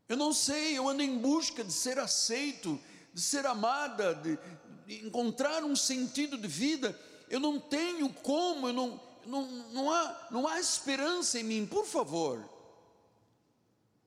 [0.09, 2.80] Eu não sei, eu ando em busca de ser aceito,
[3.12, 4.38] de ser amada, de,
[4.87, 6.99] de encontrar um sentido de vida.
[7.29, 11.87] Eu não tenho como, eu não, não, não, há, não há esperança em mim, por
[11.87, 12.49] favor.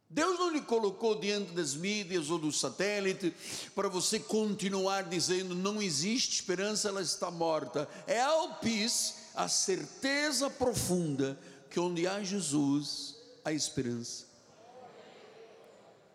[0.10, 3.34] Deus não lhe colocou diante das mídias ou do satélite
[3.74, 7.90] para você continuar dizendo não existe esperança, ela está morta.
[8.06, 14.33] É alpis a certeza profunda que onde há Jesus, há esperança.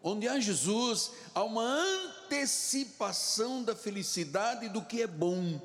[0.02, 5.61] Onde há Jesus, há uma antecipação da felicidade do que é bom.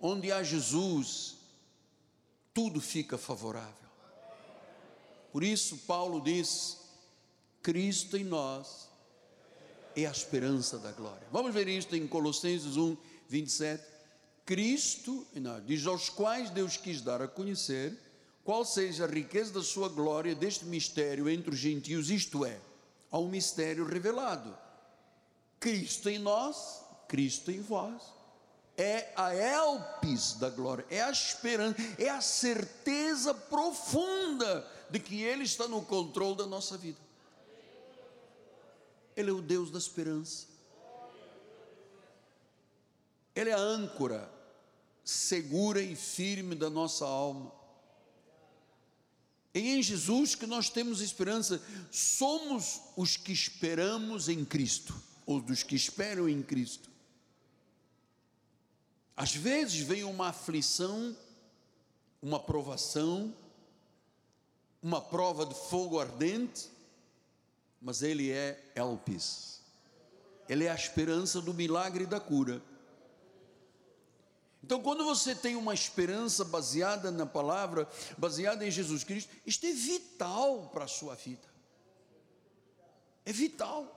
[0.00, 1.36] Onde há Jesus,
[2.52, 3.86] tudo fica favorável.
[5.32, 6.78] Por isso, Paulo diz:
[7.62, 8.88] Cristo em nós
[9.94, 11.26] é a esperança da glória.
[11.32, 12.96] Vamos ver isto em Colossenses 1,
[13.28, 13.82] 27.
[14.44, 15.26] Cristo,
[15.64, 17.98] diz aos quais Deus quis dar a conhecer
[18.44, 22.60] qual seja a riqueza da sua glória deste mistério entre os gentios, isto é,
[23.18, 24.56] um mistério revelado.
[25.60, 28.14] Cristo em nós, Cristo em vós.
[28.76, 35.44] É a elpis da glória, é a esperança, é a certeza profunda de que Ele
[35.44, 36.98] está no controle da nossa vida.
[39.16, 40.46] Ele é o Deus da esperança.
[43.34, 44.30] Ele é a âncora
[45.06, 47.52] segura e firme da nossa alma.
[49.56, 51.62] É em Jesus que nós temos esperança.
[51.90, 56.90] Somos os que esperamos em Cristo, ou dos que esperam em Cristo.
[59.16, 61.16] Às vezes vem uma aflição,
[62.20, 63.34] uma provação,
[64.82, 66.68] uma prova de fogo ardente,
[67.80, 69.62] mas Ele é Elpis,
[70.50, 72.60] Ele é a esperança do milagre e da cura.
[74.66, 79.70] Então, quando você tem uma esperança baseada na palavra, baseada em Jesus Cristo, isto é
[79.70, 81.46] vital para a sua vida.
[83.24, 83.92] É vital.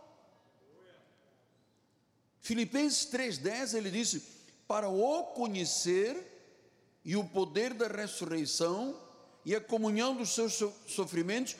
[2.40, 4.22] Filipenses 3,10 ele disse:
[4.68, 6.24] Para o conhecer
[7.04, 8.96] e o poder da ressurreição
[9.44, 10.54] e a comunhão dos seus
[10.86, 11.56] sofrimentos,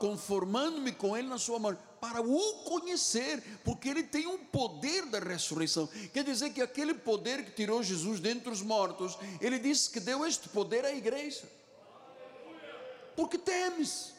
[0.00, 5.18] conformando-me com Ele na sua morte, para o conhecer, porque Ele tem um poder da
[5.18, 5.88] ressurreição.
[6.12, 10.24] Quer dizer que aquele poder que tirou Jesus dentre os mortos, Ele disse que deu
[10.24, 11.50] este poder à igreja.
[13.16, 14.12] Porque temes.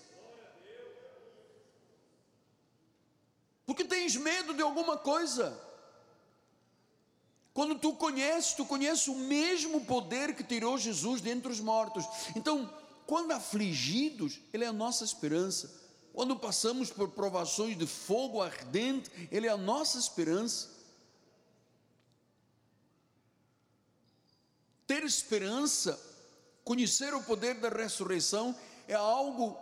[3.65, 5.57] Porque tens medo de alguma coisa.
[7.53, 12.05] Quando tu conheces, tu conheces o mesmo poder que tirou Jesus dentre os mortos.
[12.35, 12.71] Então,
[13.05, 15.86] quando afligidos, Ele é a nossa esperança.
[16.17, 20.67] Quando passamos por provações de fogo ardente, Ele é a nossa esperança.
[24.87, 25.95] Ter esperança,
[26.63, 28.55] conhecer o poder da ressurreição,
[28.87, 29.59] é algo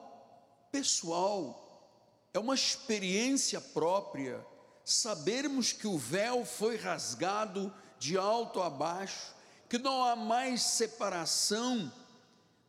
[0.72, 1.92] pessoal,
[2.34, 4.42] é uma experiência própria.
[4.86, 9.36] Sabermos que o véu foi rasgado de alto a baixo,
[9.68, 11.92] que não há mais separação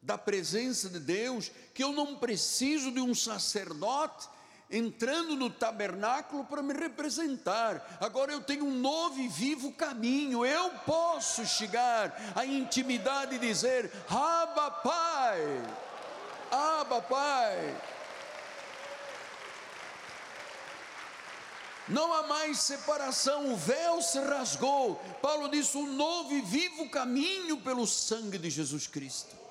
[0.07, 4.29] da presença de Deus, que eu não preciso de um sacerdote
[4.71, 7.99] entrando no tabernáculo para me representar.
[8.01, 10.47] Agora eu tenho um novo e vivo caminho.
[10.47, 15.63] Eu posso chegar à intimidade e dizer: Abba, Pai.
[16.53, 17.77] Abba, Pai.
[21.89, 24.97] Não há mais separação, o véu se rasgou.
[25.21, 29.46] Paulo disse: um novo e vivo caminho pelo sangue de Jesus Cristo.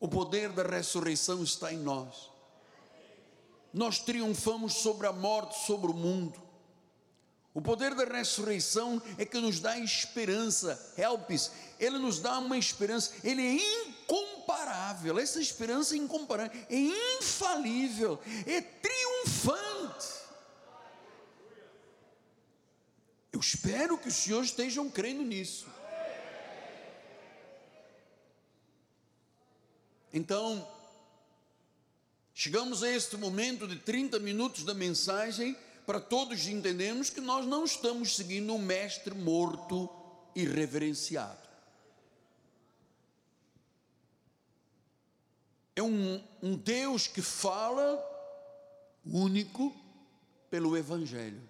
[0.00, 2.30] O poder da ressurreição está em nós.
[3.72, 6.48] Nós triunfamos sobre a morte, sobre o mundo.
[7.52, 13.12] O poder da ressurreição é que nos dá esperança, helps, ele nos dá uma esperança,
[13.24, 16.76] ele é incomparável, essa esperança é incomparável, é
[17.18, 20.06] infalível, é triunfante.
[23.32, 25.66] Eu espero que os senhores estejam crendo nisso.
[30.12, 30.66] Então,
[32.34, 37.64] chegamos a este momento de 30 minutos da mensagem para todos entendermos que nós não
[37.64, 39.88] estamos seguindo um mestre morto
[40.34, 41.48] e reverenciado.
[45.74, 48.04] É um, um Deus que fala
[49.04, 49.74] único
[50.50, 51.47] pelo Evangelho.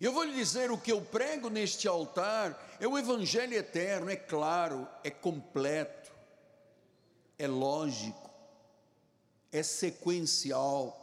[0.00, 4.16] Eu vou lhe dizer o que eu prego neste altar é o Evangelho eterno, é
[4.16, 6.10] claro, é completo,
[7.38, 8.30] é lógico,
[9.52, 10.96] é sequencial.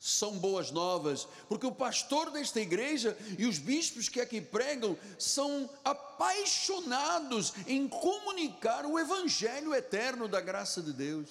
[0.00, 5.70] São boas novas, porque o pastor desta igreja e os bispos que aqui pregam são
[5.84, 11.30] apaixonados em comunicar o Evangelho eterno da graça de Deus.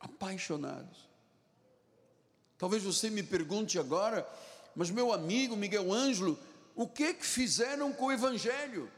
[0.00, 1.08] Apaixonados.
[2.58, 4.28] Talvez você me pergunte agora,
[4.74, 6.38] mas meu amigo Miguel Ângelo,
[6.74, 8.90] o que que fizeram com o evangelho?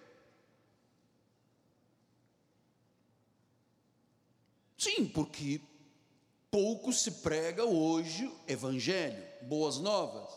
[4.79, 5.61] Sim, porque
[6.51, 10.29] pouco se prega hoje evangelho, boas novas.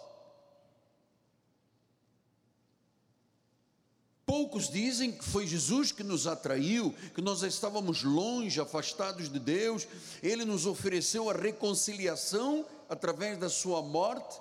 [4.26, 9.40] Pouco Poucos dizem que foi Jesus que nos atraiu, que nós estávamos longe, afastados de
[9.40, 9.88] Deus,
[10.22, 14.40] Ele nos ofereceu a reconciliação através da Sua morte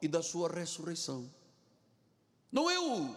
[0.00, 1.30] e da Sua ressurreição.
[2.50, 3.16] Não eu,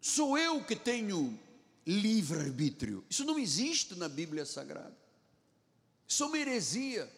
[0.00, 1.38] sou eu que tenho
[1.86, 3.04] livre-arbítrio.
[3.08, 4.96] Isso não existe na Bíblia Sagrada.
[6.06, 7.10] Isso é uma heresia.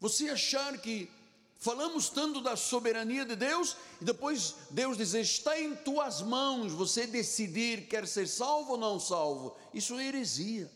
[0.00, 1.08] Você achar que
[1.58, 7.06] falamos tanto da soberania de Deus e depois Deus dizer: está em tuas mãos você
[7.06, 9.56] decidir quer ser salvo ou não salvo.
[9.72, 10.70] Isso é heresia.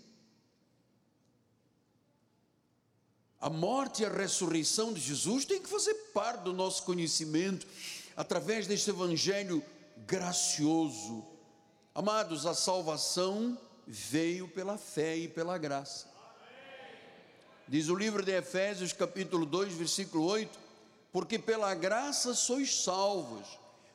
[3.40, 7.66] A morte e a ressurreição de Jesus tem que fazer parte do nosso conhecimento
[8.16, 9.62] através deste evangelho
[10.06, 11.24] gracioso.
[11.94, 16.08] Amados, a salvação veio pela fé e pela graça.
[17.68, 20.58] Diz o livro de Efésios, capítulo 2, versículo 8:
[21.12, 23.46] Porque pela graça sois salvos,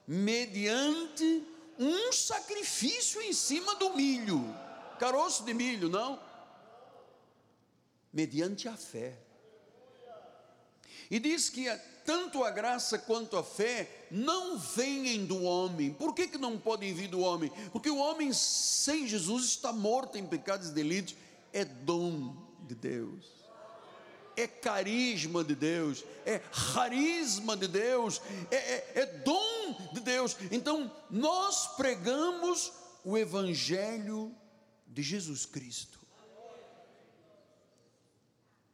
[0.07, 1.43] mediante
[1.79, 4.43] um sacrifício em cima do milho,
[4.99, 6.19] caroço de milho, não?
[8.13, 9.17] Mediante a fé.
[11.11, 11.69] E diz que
[12.05, 15.93] tanto a graça quanto a fé não vêm do homem.
[15.93, 17.51] Por que, que não podem vir do homem?
[17.71, 21.15] Porque o homem sem Jesus está morto em pecados e delitos.
[21.53, 22.35] É dom
[22.65, 23.41] de Deus
[24.35, 26.39] é carisma de Deus, é
[26.73, 30.35] carisma de Deus, é, é, é dom de Deus.
[30.51, 32.71] Então, nós pregamos
[33.03, 34.35] o Evangelho
[34.87, 36.00] de Jesus Cristo.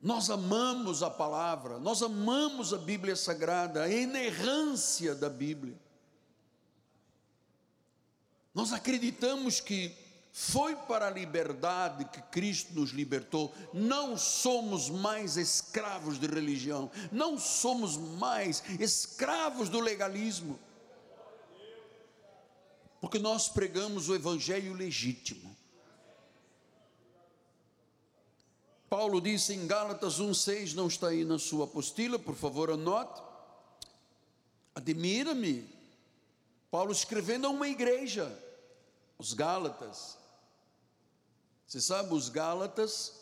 [0.01, 5.75] Nós amamos a palavra, nós amamos a Bíblia Sagrada, a inerrância da Bíblia.
[8.53, 9.95] Nós acreditamos que
[10.31, 13.51] foi para a liberdade que Cristo nos libertou.
[13.73, 20.59] Não somos mais escravos de religião, não somos mais escravos do legalismo.
[23.01, 25.56] Porque nós pregamos o evangelho legítimo.
[28.89, 33.21] Paulo disse em Gálatas 1,6, não está aí na sua apostila, por favor, anote.
[34.73, 35.67] Admira-me.
[36.71, 38.31] Paulo escrevendo a uma igreja,
[39.17, 40.17] os Gálatas,
[41.65, 43.13] você sabe, os Gálatas,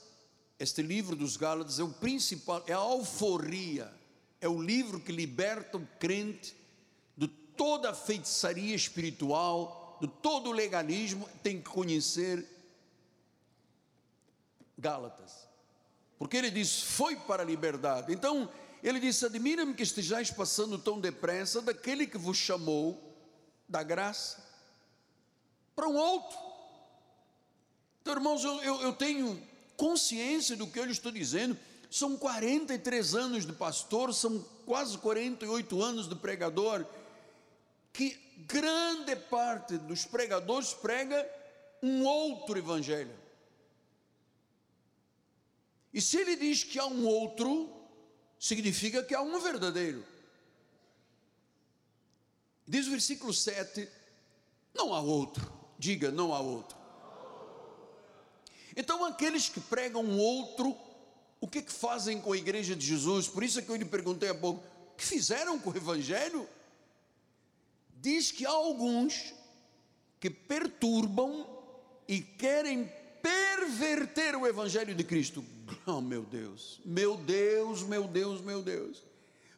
[0.59, 3.91] este livro dos Gálatas é o principal, é a alforria,
[4.39, 6.55] é o livro que liberta o crente
[7.17, 12.45] de toda a feitiçaria espiritual, de todo o legalismo, tem que conhecer
[14.77, 15.54] Gálatas.
[16.17, 18.13] Porque ele diz: foi para a liberdade.
[18.13, 18.49] Então,
[18.83, 23.01] ele disse: admira-me que estejais passando tão depressa daquele que vos chamou
[23.67, 24.43] da graça
[25.75, 26.45] para um outro
[28.05, 29.41] então, irmãos, eu, eu, eu tenho
[29.75, 31.57] consciência do que eu lhe estou dizendo.
[31.89, 36.85] São 43 anos de pastor, são quase 48 anos de pregador,
[37.91, 41.27] que grande parte dos pregadores prega
[41.81, 43.09] um outro evangelho.
[45.95, 47.73] E se ele diz que há um outro,
[48.37, 50.05] significa que há um verdadeiro.
[52.67, 53.87] Diz o versículo 7:
[54.73, 56.77] não há outro, diga, não há outro.
[58.75, 60.77] Então, aqueles que pregam outro,
[61.39, 63.29] o que, que fazem com a igreja de Jesus?
[63.29, 66.45] Por isso é que eu lhe perguntei há pouco: o que fizeram com o Evangelho?
[68.01, 69.33] Diz que há alguns
[70.19, 71.47] que perturbam
[72.05, 72.91] e querem
[73.21, 75.54] perverter o Evangelho de Cristo.
[75.85, 79.03] Oh, meu Deus, meu Deus, meu Deus, meu Deus.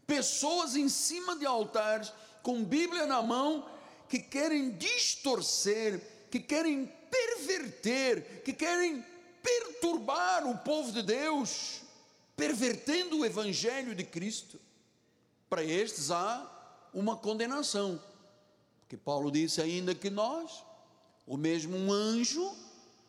[0.06, 3.70] Pessoas em cima de altares, com Bíblia na mão,
[4.08, 6.02] que querem distorcer,
[6.32, 9.04] que querem perverter, que querem
[9.44, 11.82] perturbar o povo de Deus,
[12.36, 14.60] pervertendo o evangelho de Cristo.
[15.50, 18.02] Para estes há uma condenação,
[18.82, 20.64] porque Paulo disse ainda que nós,
[21.26, 22.54] o mesmo um anjo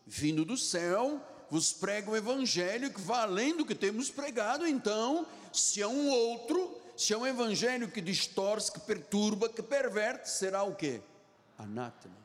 [0.07, 1.20] vindo do céu,
[1.51, 6.09] vos prega o evangelho que vai além do que temos pregado, então, se é um
[6.09, 11.01] outro, se é um evangelho que distorce, que perturba, que perverte, será o que?
[11.57, 12.16] Anátema.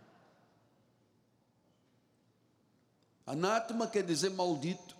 [3.26, 4.96] Anátema quer dizer maldito.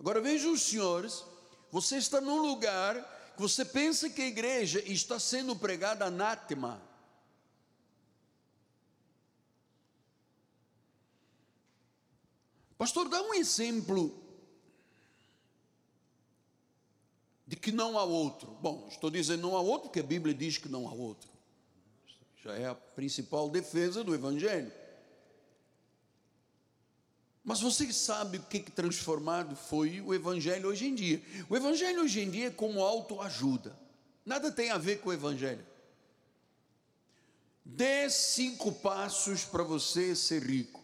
[0.00, 1.24] Agora vejam os senhores,
[1.70, 2.96] você está num lugar
[3.36, 6.80] que você pensa que a igreja está sendo pregada anátema.
[12.76, 14.22] Pastor, dá um exemplo
[17.46, 18.50] de que não há outro.
[18.60, 21.28] Bom, estou dizendo não há outro porque a Bíblia diz que não há outro.
[22.42, 24.72] Já é a principal defesa do Evangelho.
[27.44, 31.22] Mas você sabe o que, transformado foi o Evangelho hoje em dia?
[31.48, 33.78] O Evangelho hoje em dia é como autoajuda.
[34.24, 35.64] Nada tem a ver com o Evangelho.
[37.64, 40.83] Dê cinco passos para você ser rico.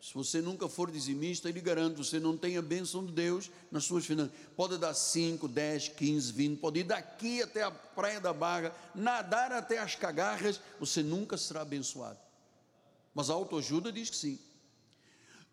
[0.00, 3.84] Se você nunca for dizimista, ele garante, você não tem a bênção de Deus nas
[3.84, 4.32] suas finanças.
[4.56, 9.52] Pode dar 5, 10, 15, 20, pode ir daqui até a praia da Baga, nadar
[9.52, 12.18] até as cagarras, você nunca será abençoado.
[13.14, 14.38] Mas a autoajuda diz que sim.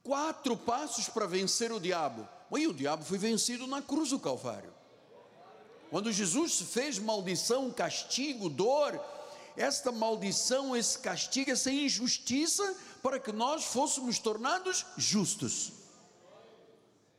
[0.02, 2.28] Quatro passos para vencer o diabo.
[2.58, 4.74] E o diabo foi vencido na cruz do Calvário.
[5.90, 8.98] Quando Jesus fez maldição, castigo, dor,
[9.58, 15.74] esta maldição, esse castigo, essa injustiça, para que nós fôssemos tornados justos.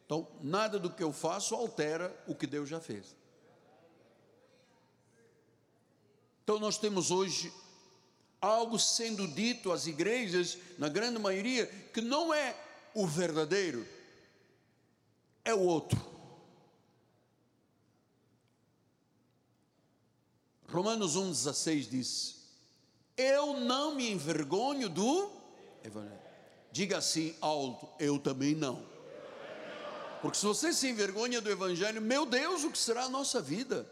[0.04, 3.14] Então, nada do que eu faço altera o que Deus já fez.
[6.42, 7.52] Então, nós temos hoje
[8.40, 12.56] algo sendo dito às igrejas, na grande maioria, que não é
[12.94, 13.86] o verdadeiro,
[15.44, 15.98] é o outro.
[20.68, 22.36] Romanos 1,16 diz:
[23.16, 25.37] Eu não me envergonho do
[25.88, 26.20] Evangelho.
[26.70, 28.82] Diga assim alto: Eu também não.
[30.22, 33.86] Porque se você se envergonha do Evangelho, meu Deus, o que será a nossa vida?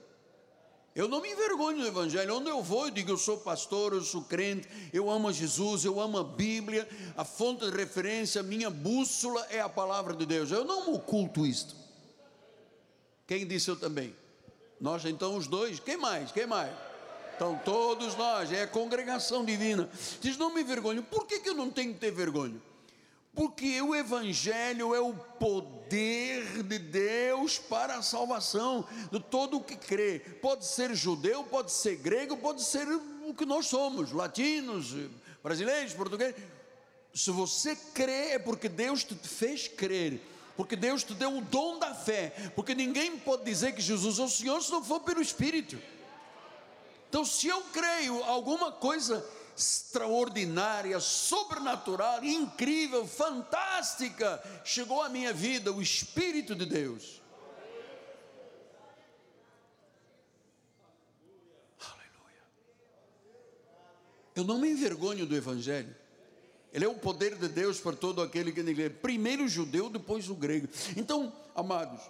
[0.94, 2.36] Eu não me envergonho do Evangelho.
[2.36, 6.00] Onde eu vou, eu digo: eu sou pastor, eu sou crente, eu amo Jesus, eu
[6.00, 10.50] amo a Bíblia, a fonte de referência, minha bússola é a palavra de Deus.
[10.50, 11.76] Eu não oculto isto.
[13.26, 14.14] Quem disse eu também?
[14.80, 16.32] Nós então os dois, quem mais?
[16.32, 16.72] Quem mais?
[17.36, 19.88] Então todos nós, é a congregação divina.
[20.22, 21.02] Diz, não me envergonho.
[21.02, 22.56] Por que, que eu não tenho que ter vergonha?
[23.34, 29.76] Porque o Evangelho é o poder de Deus para a salvação de todo o que
[29.76, 30.20] crê.
[30.40, 34.94] Pode ser judeu, pode ser grego, pode ser o que nós somos, latinos,
[35.42, 36.36] brasileiros, portugueses.
[37.12, 40.20] Se você crê, é porque Deus te fez crer
[40.56, 44.22] porque Deus te deu o dom da fé, porque ninguém pode dizer que Jesus é
[44.22, 45.78] o Senhor se não for pelo Espírito.
[47.16, 55.80] Então, se eu creio alguma coisa extraordinária, sobrenatural, incrível, fantástica, chegou à minha vida, o
[55.80, 57.22] Espírito de Deus.
[61.80, 62.42] Aleluia.
[64.34, 65.96] Eu não me envergonho do Evangelho.
[66.70, 68.90] Ele é o poder de Deus para todo aquele que nele.
[68.90, 70.68] Primeiro o judeu, depois o grego.
[70.94, 72.02] Então, amados,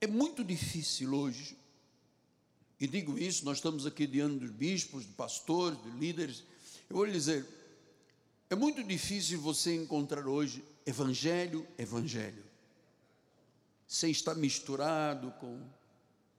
[0.00, 1.61] é muito difícil hoje,
[2.82, 6.42] e digo isso, nós estamos aqui diante dos bispos, de pastores, de líderes.
[6.90, 7.46] Eu vou lhe dizer,
[8.50, 12.44] é muito difícil você encontrar hoje evangelho, evangelho,
[13.86, 15.64] sem estar misturado com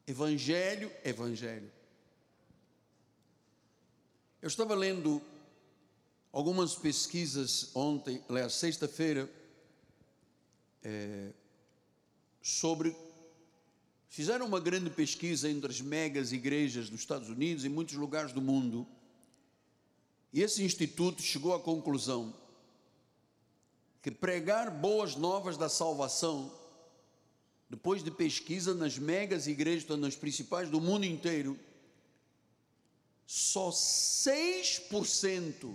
[0.06, 1.72] evangelho, evangelho.
[4.42, 5.22] Eu estava lendo
[6.30, 9.32] algumas pesquisas ontem, aliás, sexta-feira,
[10.84, 11.30] é,
[12.42, 12.94] sobre.
[14.14, 18.40] Fizeram uma grande pesquisa entre as megas igrejas dos Estados Unidos e muitos lugares do
[18.40, 18.86] mundo.
[20.32, 22.32] E esse instituto chegou à conclusão
[24.04, 26.54] que pregar boas novas da salvação,
[27.68, 31.60] depois de pesquisa nas megas igrejas, nas principais do mundo inteiro,
[33.26, 35.74] só 6%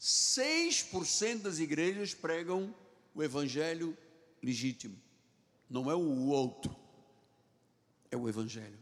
[0.00, 2.74] 6% das igrejas pregam
[3.14, 3.94] o evangelho
[4.42, 4.96] legítimo.
[5.68, 6.85] Não é o outro,
[8.16, 8.78] é o evangelho.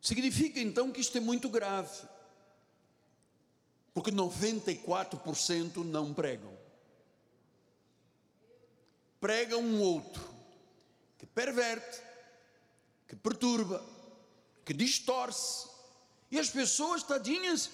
[0.00, 2.06] Significa então que isto é muito grave.
[3.92, 6.56] Porque 94% não pregam.
[9.20, 10.22] Pregam um outro
[11.18, 12.00] que perverte,
[13.06, 13.84] que perturba,
[14.64, 15.68] que distorce.
[16.30, 17.70] E as pessoas, tadinhas,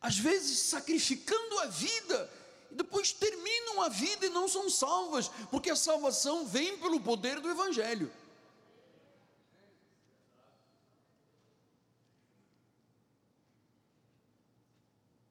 [0.00, 2.30] às vezes sacrificando a vida,
[2.70, 7.40] e depois terminam a vida e não são salvas, porque a salvação vem pelo poder
[7.40, 8.12] do Evangelho.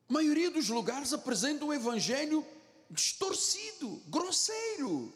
[0.09, 2.43] A maioria dos lugares apresenta um Evangelho
[2.89, 5.13] distorcido, grosseiro.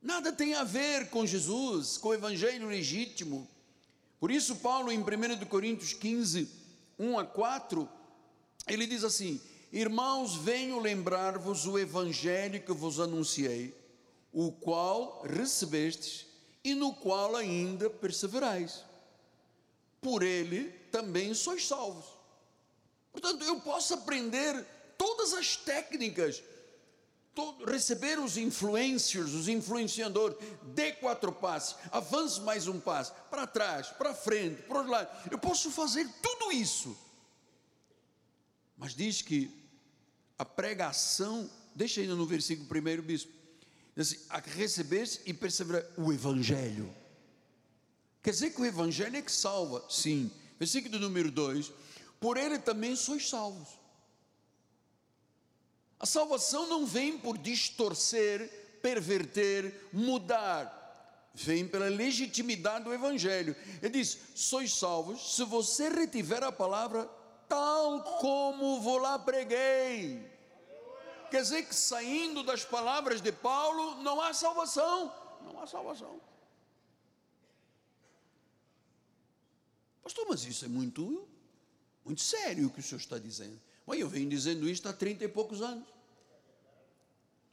[0.00, 3.48] Nada tem a ver com Jesus, com o Evangelho legítimo.
[4.20, 6.48] Por isso, Paulo, em 1 Coríntios 15,
[6.96, 7.88] 1 a 4,
[8.68, 9.40] ele diz assim:
[9.72, 13.74] Irmãos, venho lembrar-vos o evangelho que vos anunciei,
[14.32, 16.26] o qual recebestes
[16.62, 18.84] e no qual ainda perseverais.
[20.00, 22.21] Por ele também sois salvos.
[23.12, 26.42] Portanto, eu posso aprender todas as técnicas,
[27.34, 30.36] todo, receber os influencers, os influenciadores,
[30.74, 35.12] dê quatro passos, avance mais um passo, para trás, para frente, para os lados.
[35.30, 36.96] Eu posso fazer tudo isso
[38.82, 39.48] mas diz que
[40.36, 43.30] a pregação, deixa ainda no versículo primeiro, bispo,
[43.96, 46.92] diz assim, a recebeste e perseverar o Evangelho.
[48.20, 50.32] Quer dizer que o Evangelho é que salva, sim.
[50.58, 51.70] Versículo número 2:
[52.22, 53.68] por ele também sois salvos.
[56.00, 60.78] A salvação não vem por distorcer, perverter, mudar
[61.34, 63.56] vem pela legitimidade do Evangelho.
[63.80, 67.08] Ele diz: sois salvos se você retiver a palavra
[67.48, 70.30] tal como vou lá preguei.
[71.30, 75.12] Quer dizer que saindo das palavras de Paulo não há salvação.
[75.42, 76.20] Não há salvação.
[80.02, 81.26] Pastor, mas isso é muito,
[82.04, 83.60] muito sério o que o senhor está dizendo.
[83.86, 85.86] Mas eu venho dizendo isto há trinta e poucos anos.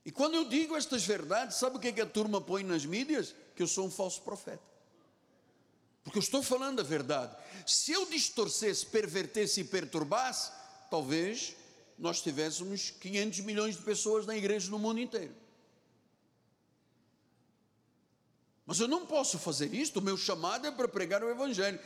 [0.06, 2.86] E quando eu digo estas verdades, sabe o que, é que a turma põe nas
[2.86, 3.36] mídias?
[3.56, 4.64] Que eu sou um falso profeta.
[6.04, 7.36] Porque eu estou falando a verdade.
[7.68, 10.52] Se eu distorcesse, pervertesse e perturbasse,
[10.90, 11.56] talvez
[11.98, 15.36] nós tivéssemos 500 milhões de pessoas na igreja no mundo inteiro.
[18.66, 21.80] Mas eu não posso fazer isto, o meu chamado é para pregar o Evangelho.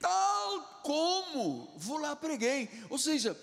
[0.00, 2.68] Tal como vou lá preguei.
[2.88, 3.38] Ou seja,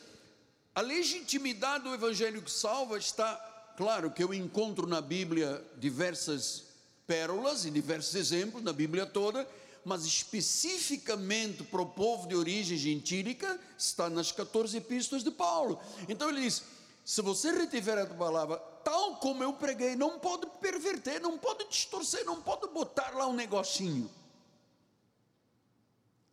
[0.75, 3.47] a legitimidade do Evangelho que salva está
[3.77, 6.63] Claro que eu encontro na Bíblia diversas
[7.05, 9.47] pérolas e diversos exemplos, na Bíblia toda,
[9.85, 15.79] mas especificamente para o povo de origem gentílica, está nas 14 epístolas de Paulo.
[16.09, 16.63] Então ele diz:
[17.05, 22.25] se você retiver a palavra tal como eu preguei, não pode perverter, não pode distorcer,
[22.25, 24.09] não pode botar lá um negocinho.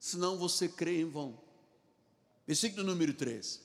[0.05, 1.41] Senão você crê em vão.
[2.47, 3.59] Versículo número 3.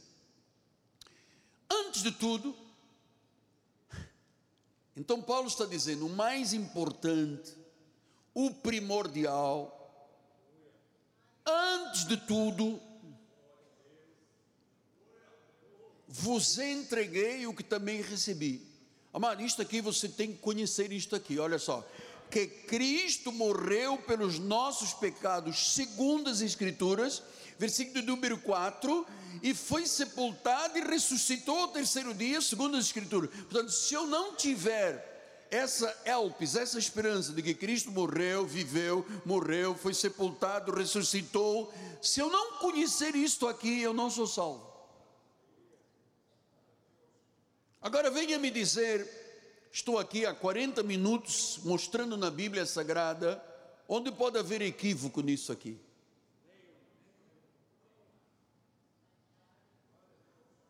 [1.70, 2.56] Antes de tudo,
[4.96, 7.54] então, Paulo está dizendo: o mais importante,
[8.34, 10.18] o primordial,
[11.46, 12.80] antes de tudo,
[16.08, 18.66] vos entreguei o que também recebi.
[19.12, 21.86] Amado, isto aqui você tem que conhecer isto aqui, olha só.
[22.30, 27.24] Que Cristo morreu pelos nossos pecados, segundo as Escrituras,
[27.58, 29.06] versículo número 4,
[29.42, 33.30] e foi sepultado e ressuscitou ao terceiro dia, segundo as Escrituras.
[33.30, 39.76] Portanto, se eu não tiver essa elpis, essa esperança de que Cristo morreu, viveu, morreu,
[39.76, 44.70] foi sepultado, ressuscitou, se eu não conhecer isto aqui, eu não sou salvo.
[47.82, 49.29] Agora venha me dizer,
[49.72, 53.44] estou aqui há 40 minutos mostrando na Bíblia Sagrada,
[53.88, 55.80] onde pode haver equívoco nisso aqui.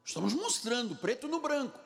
[0.04, 1.80] Estamos mostrando, preto no branco,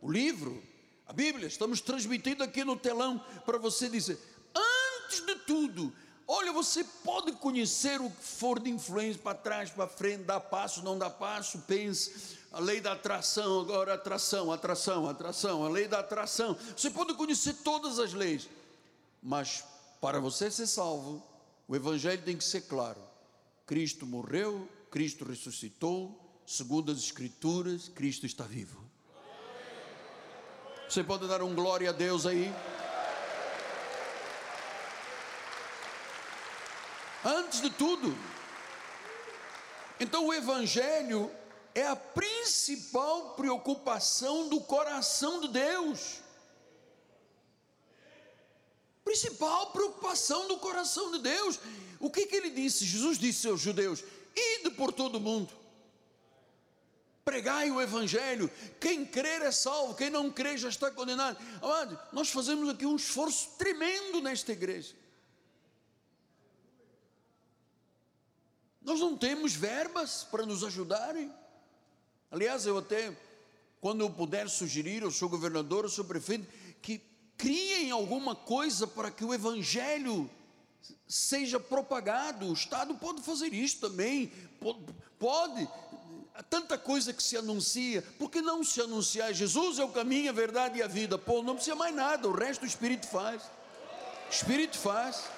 [0.00, 0.62] o livro,
[1.06, 4.18] a Bíblia, estamos transmitindo aqui no telão para você dizer:
[4.54, 5.92] antes de tudo,
[6.26, 10.82] olha, você pode conhecer o que for de influência para trás, para frente, dá passo,
[10.82, 12.38] não dá passo, pense.
[12.56, 16.56] A lei da atração, agora atração, atração, atração, a lei da atração.
[16.74, 18.48] Você pode conhecer todas as leis,
[19.22, 19.62] mas
[20.00, 21.22] para você ser salvo,
[21.68, 22.98] o Evangelho tem que ser claro:
[23.66, 28.82] Cristo morreu, Cristo ressuscitou, segundo as Escrituras, Cristo está vivo.
[30.88, 32.50] Você pode dar um glória a Deus aí?
[37.22, 38.16] Antes de tudo,
[40.00, 41.30] então o Evangelho
[41.76, 46.20] é a principal preocupação do coração de Deus.
[49.04, 51.60] Principal preocupação do coração de Deus.
[52.00, 52.86] O que, que ele disse?
[52.86, 54.02] Jesus disse aos judeus:
[54.34, 55.52] ide por todo mundo
[57.26, 58.48] pregai o Evangelho.
[58.80, 61.36] Quem crer é salvo, quem não crer já está condenado.
[61.60, 64.94] Amado, nós fazemos aqui um esforço tremendo nesta igreja.
[68.80, 71.34] Nós não temos verbas para nos ajudarem.
[72.30, 73.16] Aliás, eu até,
[73.80, 76.46] quando eu puder sugerir, eu sou governador, eu sou prefeito,
[76.82, 77.00] que
[77.36, 80.28] criem alguma coisa para que o Evangelho
[81.06, 82.46] seja propagado.
[82.46, 84.32] O Estado pode fazer isso também,
[85.18, 85.68] pode,
[86.34, 89.32] há tanta coisa que se anuncia, por que não se anunciar?
[89.32, 91.16] Jesus é o caminho, a verdade e a vida.
[91.16, 93.42] Pô, não precisa mais nada, o resto o Espírito faz.
[94.28, 95.35] O Espírito faz.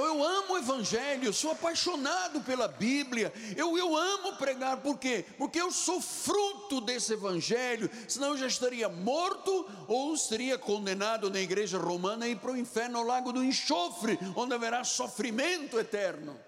[0.00, 5.24] Eu amo o Evangelho, eu sou apaixonado pela Bíblia, eu, eu amo pregar, por quê?
[5.36, 11.40] Porque eu sou fruto desse Evangelho, senão eu já estaria morto ou seria condenado na
[11.40, 16.38] igreja romana e para o inferno, ao lago do enxofre, onde haverá sofrimento eterno,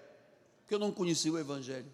[0.61, 1.91] porque eu não conhecia o Evangelho.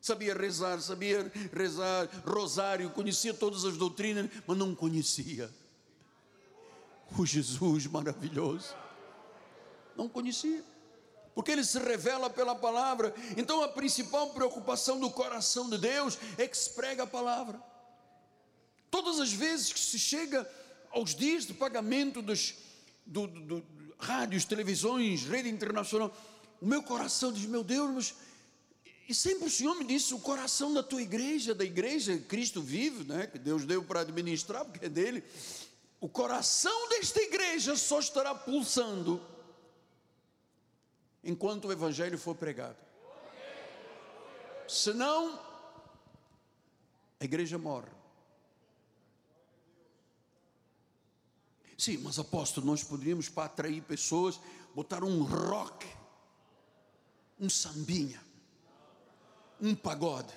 [0.00, 5.50] Sabia rezar, sabia rezar rosário, conhecia todas as doutrinas, mas não conhecia
[7.18, 8.74] o Jesus maravilhoso.
[9.96, 10.64] Não conhecia
[11.34, 13.14] porque ele se revela pela palavra.
[13.36, 17.60] Então a principal preocupação do coração de Deus é que se prega a palavra.
[18.90, 20.48] Todas as vezes que se chega
[20.92, 22.54] aos dias de pagamento dos,
[23.04, 23.66] do, do, do,
[23.98, 26.16] rádios, televisões, rede internacional.
[26.60, 28.14] O meu coração diz: Meu Deus, mas.
[29.08, 33.04] E sempre o Senhor me disse: o coração da tua igreja, da igreja, Cristo vive,
[33.04, 33.26] né?
[33.26, 35.24] que Deus deu para administrar, porque é dele.
[36.00, 39.20] O coração desta igreja só estará pulsando
[41.24, 42.76] enquanto o Evangelho for pregado.
[44.68, 45.38] Senão,
[47.20, 47.90] a igreja morre.
[51.76, 54.40] Sim, mas apóstolo, nós poderíamos para atrair pessoas
[54.74, 55.86] botar um rock,
[57.38, 58.20] um sambinha,
[59.60, 60.32] um pagode,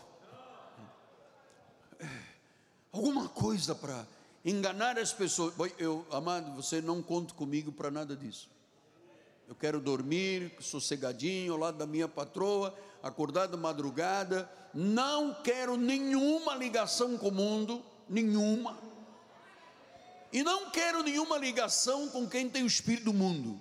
[2.91, 4.05] alguma coisa para
[4.43, 5.53] enganar as pessoas.
[5.77, 8.49] Eu, amado, você não conta comigo para nada disso.
[9.48, 14.50] Eu quero dormir sossegadinho ao lado da minha patroa, acordar de madrugada.
[14.74, 18.78] Não quero nenhuma ligação com o mundo, nenhuma.
[20.34, 23.58] E não quero nenhuma ligação com quem tem o espírito do mundo.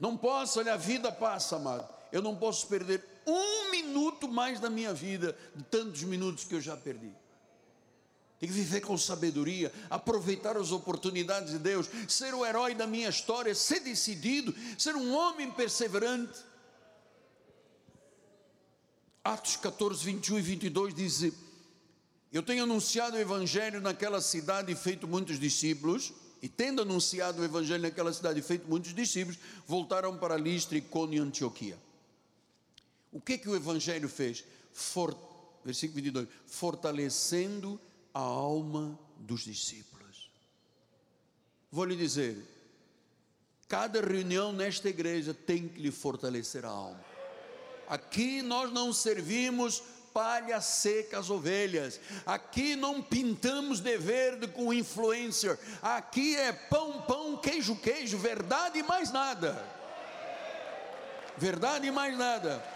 [0.00, 1.88] Não posso, olha, a vida passa, amado.
[2.10, 6.60] Eu não posso perder um minuto mais da minha vida, de tantos minutos que eu
[6.60, 7.12] já perdi.
[8.46, 13.54] Que viver com sabedoria, aproveitar as oportunidades de Deus, ser o herói da minha história,
[13.54, 16.38] ser decidido, ser um homem perseverante.
[19.22, 21.32] Atos 14, 21 e 22 diz:
[22.32, 26.12] Eu tenho anunciado o Evangelho naquela cidade e feito muitos discípulos.
[26.42, 31.16] E tendo anunciado o Evangelho naquela cidade e feito muitos discípulos, voltaram para Listra, Icônio
[31.16, 31.78] e Antioquia.
[33.10, 34.44] O que que o Evangelho fez?
[34.70, 35.16] For,
[35.64, 37.80] versículo 22: Fortalecendo
[38.14, 40.30] a alma dos discípulos.
[41.70, 42.40] Vou lhe dizer,
[43.68, 47.04] cada reunião nesta igreja tem que lhe fortalecer a alma.
[47.88, 49.82] Aqui nós não servimos
[50.14, 52.00] palha seca as ovelhas.
[52.24, 55.58] Aqui não pintamos de verde com influencer.
[55.82, 59.60] Aqui é pão, pão, queijo, queijo, verdade e mais nada.
[61.36, 62.73] Verdade e mais nada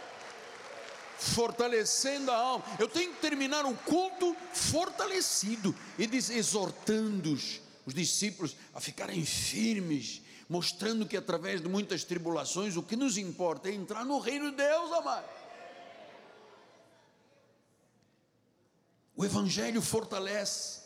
[1.18, 2.64] fortalecendo a alma.
[2.78, 9.24] Eu tenho que terminar um culto fortalecido e diz, exortando os, os discípulos a ficarem
[9.24, 14.50] firmes, mostrando que através de muitas tribulações o que nos importa é entrar no reino
[14.50, 15.28] de Deus, amado.
[19.16, 20.80] O Evangelho fortalece.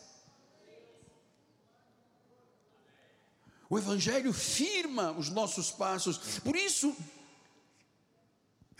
[3.69, 6.39] O Evangelho firma os nossos passos.
[6.39, 6.95] Por isso,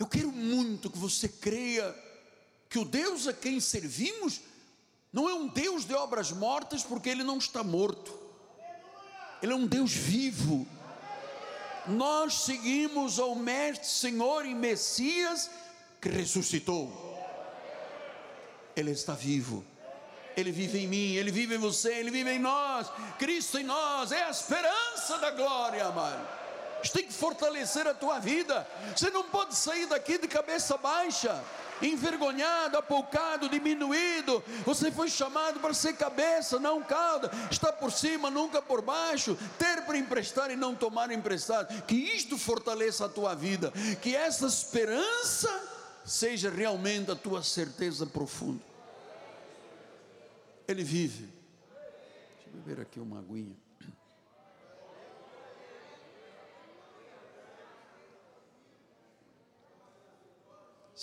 [0.04, 1.94] eu quero muito que você creia
[2.68, 4.42] que o Deus a quem servimos
[5.10, 8.12] não é um Deus de obras mortas, porque ele não está morto,
[9.42, 10.66] ele é um Deus vivo.
[11.86, 15.50] Nós seguimos ao Mestre, Senhor e Messias
[16.00, 16.92] que ressuscitou.
[18.76, 19.64] Ele está vivo.
[20.36, 22.90] Ele vive em mim, Ele vive em você, Ele vive em nós.
[23.18, 26.33] Cristo em nós é a esperança da glória, amado.
[26.84, 28.68] Isso tem que fortalecer a tua vida.
[28.94, 31.42] Você não pode sair daqui de cabeça baixa,
[31.80, 34.44] envergonhado, apoucado, diminuído.
[34.66, 37.30] Você foi chamado para ser cabeça, não cauda.
[37.50, 39.34] Está por cima, nunca por baixo.
[39.58, 41.82] Ter para emprestar e não tomar emprestado.
[41.84, 43.72] Que isto fortaleça a tua vida.
[44.02, 45.50] Que essa esperança
[46.04, 48.62] seja realmente a tua certeza profunda.
[50.68, 51.32] Ele vive.
[52.34, 53.63] Deixa eu beber aqui uma aguinha.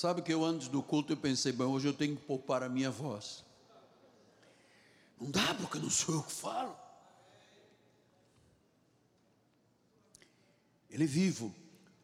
[0.01, 2.67] Sabe que eu antes do culto eu pensei, bem, hoje eu tenho que poupar a
[2.67, 3.45] minha voz.
[5.19, 6.75] Não dá porque não sou eu que falo.
[10.89, 11.53] Ele é vivo.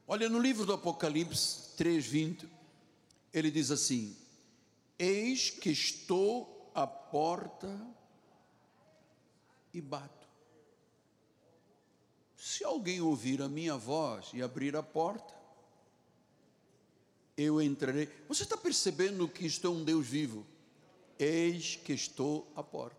[0.07, 2.47] Olha no livro do Apocalipse 3:20,
[3.33, 4.15] ele diz assim:
[4.99, 7.81] Eis que estou à porta
[9.73, 10.27] e bato.
[12.35, 15.36] Se alguém ouvir a minha voz e abrir a porta,
[17.38, 18.09] eu entrarei.
[18.27, 20.45] Você está percebendo que isto é um Deus vivo?
[21.19, 22.97] Eis que estou à porta.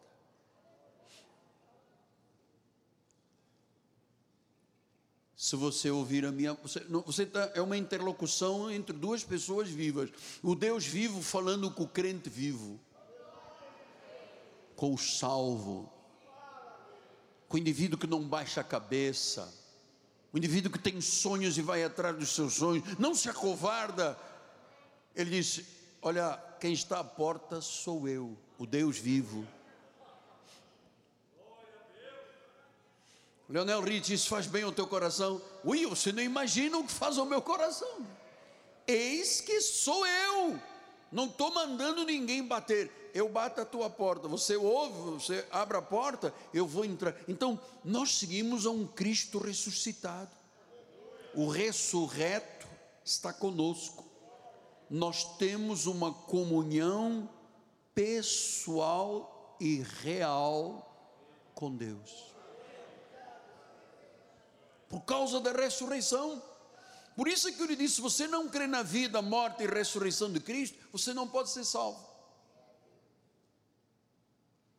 [5.36, 6.54] Se você ouvir a minha.
[6.54, 10.10] Você, não, você tá, é uma interlocução entre duas pessoas vivas.
[10.42, 12.78] O Deus vivo falando com o crente vivo.
[14.74, 15.92] Com o salvo.
[17.48, 19.52] Com o indivíduo que não baixa a cabeça.
[20.32, 22.84] O indivíduo que tem sonhos e vai atrás dos seus sonhos.
[22.98, 24.16] Não se acovarda
[25.18, 25.66] ele disse:
[26.00, 29.44] Olha, quem está à porta sou eu, o Deus vivo.
[33.48, 35.42] Leonel Rich, isso faz bem ao teu coração.
[35.64, 38.06] Ui, você não imagina o que faz ao meu coração.
[38.86, 40.60] Eis que sou eu,
[41.10, 43.07] Não estou mandando ninguém bater.
[43.18, 44.28] Eu bato a tua porta.
[44.28, 47.16] Você ouve, você abre a porta, eu vou entrar.
[47.26, 50.30] Então, nós seguimos a um Cristo ressuscitado.
[51.34, 52.68] O ressurreto
[53.04, 54.04] está conosco.
[54.88, 57.28] Nós temos uma comunhão
[57.92, 60.88] pessoal e real
[61.56, 62.32] com Deus.
[64.88, 66.40] Por causa da ressurreição.
[67.16, 69.66] Por isso é que eu lhe disse: se você não crê na vida, morte e
[69.66, 72.07] ressurreição de Cristo, você não pode ser salvo.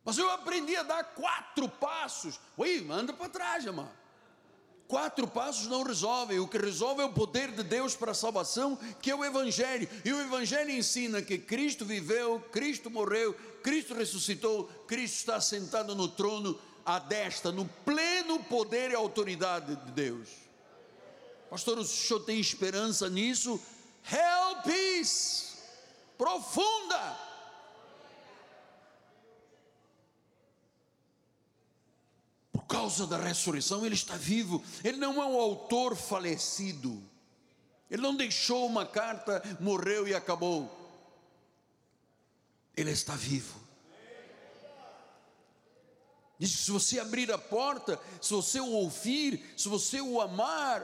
[0.04, 2.40] Mas eu aprendi a dar quatro passos.
[2.56, 3.90] Ui, manda para trás, irmão.
[4.88, 6.40] Quatro passos não resolvem.
[6.40, 9.88] O que resolve é o poder de Deus para a salvação, que é o Evangelho.
[10.04, 13.32] E o Evangelho ensina que Cristo viveu, Cristo morreu,
[13.62, 19.92] Cristo ressuscitou, Cristo está sentado no trono à destra, no pleno poder e autoridade de
[19.92, 20.28] Deus.
[21.48, 23.60] Pastor, o senhor tem esperança nisso?
[24.02, 25.56] Real peace,
[26.18, 27.16] profunda.
[32.52, 34.64] Por causa da ressurreição, ele está vivo.
[34.82, 37.02] Ele não é um autor falecido.
[37.90, 40.74] Ele não deixou uma carta, morreu e acabou.
[42.74, 43.60] Ele está vivo.
[46.38, 50.80] Diz que se você abrir a porta, se você o ouvir, se você o amar,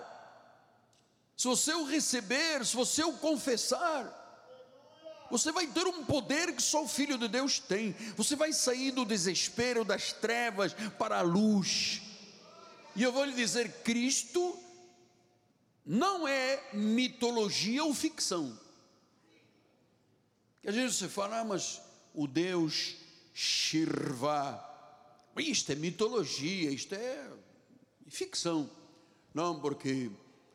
[1.34, 4.25] se você o receber, se você o confessar,
[5.30, 7.92] você vai ter um poder que só o Filho de Deus tem.
[8.16, 12.02] Você vai sair do desespero, das trevas para a luz.
[12.94, 14.58] E eu vou lhe dizer: Cristo
[15.84, 18.58] não é mitologia ou ficção.
[20.60, 21.80] Que às vezes você fala, ah, mas
[22.12, 22.96] o Deus
[23.32, 24.60] Shirva,
[25.36, 27.30] isto é mitologia, isto é
[28.08, 28.68] ficção.
[29.32, 30.10] Não, porque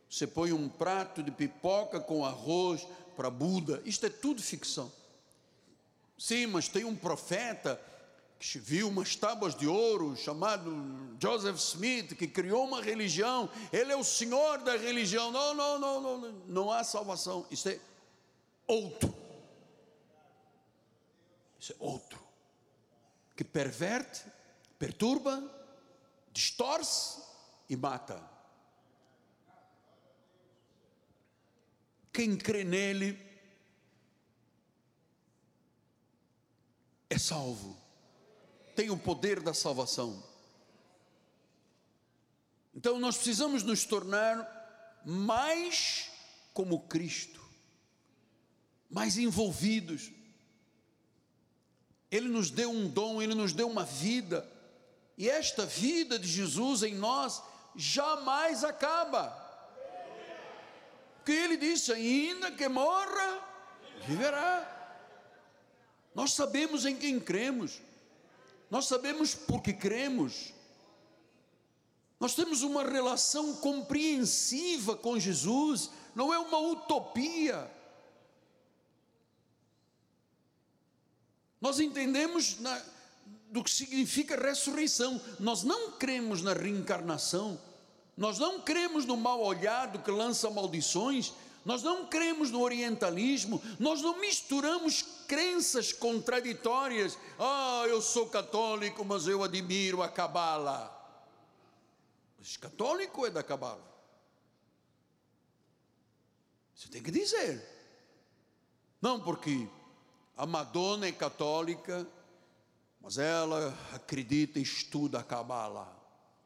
[0.09, 2.85] você põe um prato de pipoca com arroz
[3.15, 3.81] para Buda.
[3.85, 4.91] Isto é tudo ficção.
[6.17, 7.81] Sim, mas tem um profeta
[8.39, 13.49] que viu umas tábuas de ouro chamado Joseph Smith, que criou uma religião.
[13.71, 15.31] Ele é o senhor da religião.
[15.31, 17.45] Não, não, não, não, não há salvação.
[17.51, 17.79] Isso é
[18.65, 19.13] outro.
[21.59, 22.19] Isso é outro.
[23.35, 24.23] Que perverte,
[24.79, 25.43] perturba,
[26.33, 27.21] distorce
[27.69, 28.30] e mata.
[32.11, 33.17] Quem crê nele
[37.09, 37.77] é salvo,
[38.75, 40.23] tem o poder da salvação.
[42.73, 46.09] Então nós precisamos nos tornar mais
[46.53, 47.41] como Cristo,
[48.89, 50.11] mais envolvidos.
[52.09, 54.49] Ele nos deu um dom, ele nos deu uma vida,
[55.17, 57.41] e esta vida de Jesus em nós
[57.75, 59.40] jamais acaba.
[61.21, 63.47] Porque ele disse: ainda que morra,
[64.07, 64.67] viverá.
[66.15, 67.79] Nós sabemos em quem cremos,
[68.69, 70.51] nós sabemos porque cremos.
[72.19, 77.69] Nós temos uma relação compreensiva com Jesus, não é uma utopia.
[81.59, 82.79] Nós entendemos na,
[83.49, 87.59] do que significa ressurreição, nós não cremos na reencarnação,
[88.17, 91.33] nós não cremos no mal olhado que lança maldições,
[91.63, 97.17] nós não cremos no orientalismo, nós não misturamos crenças contraditórias.
[97.39, 100.97] Ah, eu sou católico, mas eu admiro a cabala.
[102.39, 103.91] Mas católico é da cabala.
[106.75, 107.63] Você tem que dizer.
[108.99, 109.69] Não, porque
[110.35, 112.07] a Madonna é católica,
[112.99, 116.00] mas ela acredita e estuda a cabala.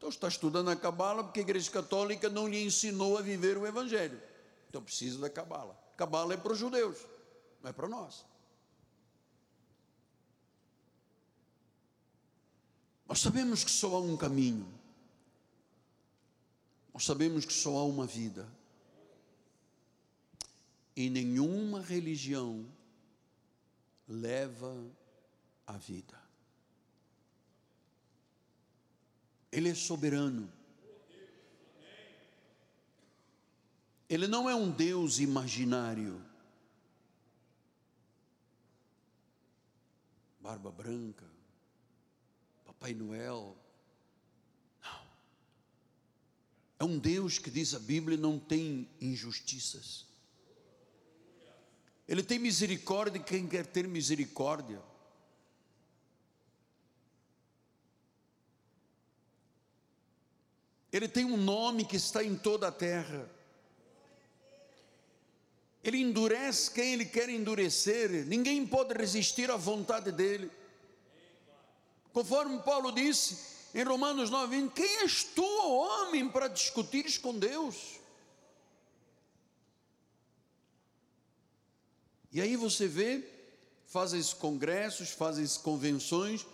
[0.06, 3.66] Então está estudando a Cabala porque a Igreja Católica não lhe ensinou a viver o
[3.66, 4.22] Evangelho.
[4.70, 5.76] Então precisa da Cabala.
[5.98, 7.00] Cabala é para os judeus,
[7.60, 8.24] não é para nós.
[13.08, 14.72] Nós sabemos que só há um caminho.
[16.94, 18.48] Nós sabemos que só há uma vida.
[20.96, 22.64] E nenhuma religião
[24.08, 24.86] leva
[25.66, 26.25] a vida.
[29.56, 30.52] Ele é soberano.
[34.10, 36.22] Ele não é um Deus imaginário.
[40.42, 41.26] Barba branca,
[42.66, 43.56] Papai Noel.
[44.84, 45.08] Não.
[46.78, 50.06] É um Deus que diz a Bíblia não tem injustiças.
[52.06, 54.84] Ele tem misericórdia de quem quer ter misericórdia.
[60.96, 63.30] Ele tem um nome que está em toda a terra.
[65.84, 70.50] Ele endurece quem ele quer endurecer, ninguém pode resistir à vontade dele.
[72.14, 73.38] Conforme Paulo disse
[73.74, 78.00] em Romanos 9, 20, quem és tu, homem, para discutires com Deus?
[82.32, 83.22] E aí você vê,
[83.86, 86.48] fazem-se congressos, fazem-se convenções,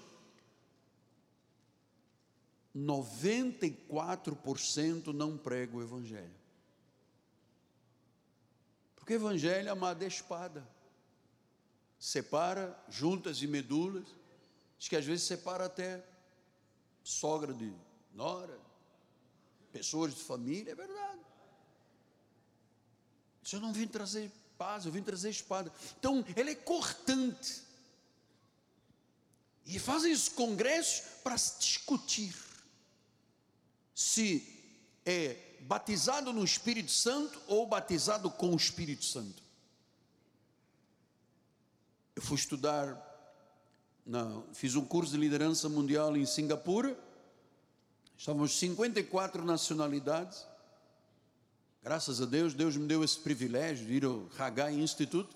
[2.75, 6.39] 94% não prega o Evangelho.
[8.95, 10.67] Porque o Evangelho, é espada.
[11.99, 14.07] Separa juntas e medulas.
[14.79, 16.03] Diz que às vezes separa até
[17.03, 17.73] sogra de
[18.13, 18.57] nora,
[19.71, 21.19] pessoas de família, é verdade.
[23.43, 25.71] Isso eu não vim trazer paz, eu vim trazer espada.
[25.99, 27.63] Então, ele é cortante.
[29.65, 32.33] E fazem os congressos para se discutir
[34.01, 34.59] se
[35.05, 39.41] é batizado no Espírito Santo ou batizado com o Espírito Santo.
[42.15, 42.97] Eu fui estudar,
[44.05, 46.97] na, fiz um curso de liderança mundial em Singapura,
[48.17, 50.45] estávamos 54 nacionalidades,
[51.83, 55.35] graças a Deus, Deus me deu esse privilégio de ir ao Hagai Institute,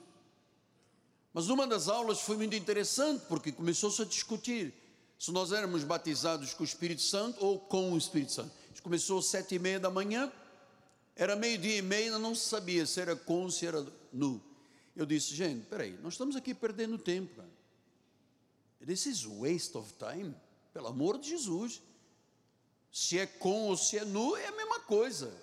[1.34, 4.74] mas numa das aulas foi muito interessante, porque começou-se a discutir
[5.18, 8.52] se nós éramos batizados com o Espírito Santo ou com o Espírito Santo.
[8.74, 10.32] Isso começou às sete e meia da manhã,
[11.16, 14.42] era meio-dia e meia, não sabia se era com, se era nu.
[14.96, 17.36] Eu disse, gente, peraí, nós estamos aqui perdendo tempo.
[17.36, 17.50] Cara.
[18.86, 20.36] This is waste of time,
[20.74, 21.82] pelo amor de Jesus.
[22.92, 25.34] Se é com ou se é nu, é a mesma coisa.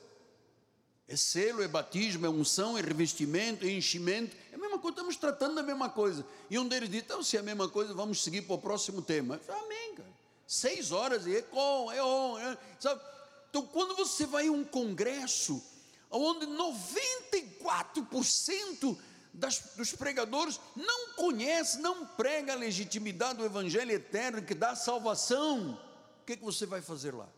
[1.08, 4.41] É selo, é batismo, é unção, é revestimento, é enchimento, é
[4.82, 6.26] coisa, estamos tratando da mesma coisa.
[6.50, 9.00] E um deles disse, então se é a mesma coisa, vamos seguir para o próximo
[9.00, 9.36] tema.
[9.36, 10.12] Eu falei, amém, cara.
[10.46, 13.00] Seis horas, e é com, é on, é, sabe?
[13.48, 15.64] Então, quando você vai a um congresso,
[16.10, 18.98] onde 94%
[19.32, 25.80] das, dos pregadores não conhece, não prega a legitimidade do Evangelho eterno que dá salvação,
[26.20, 27.28] o que, que você vai fazer lá?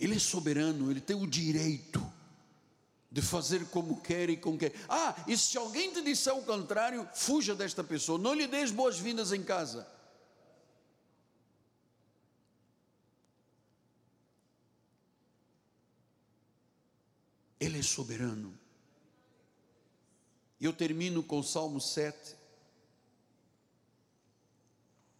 [0.00, 2.02] Ele é soberano, ele tem o direito
[3.12, 4.72] de fazer como quer e com quer.
[4.88, 9.30] Ah, e se alguém te disser o contrário, fuja desta pessoa, não lhe dês boas-vindas
[9.30, 9.86] em casa.
[17.58, 18.58] Ele é soberano.
[20.58, 22.36] Eu termino com o Salmo 7,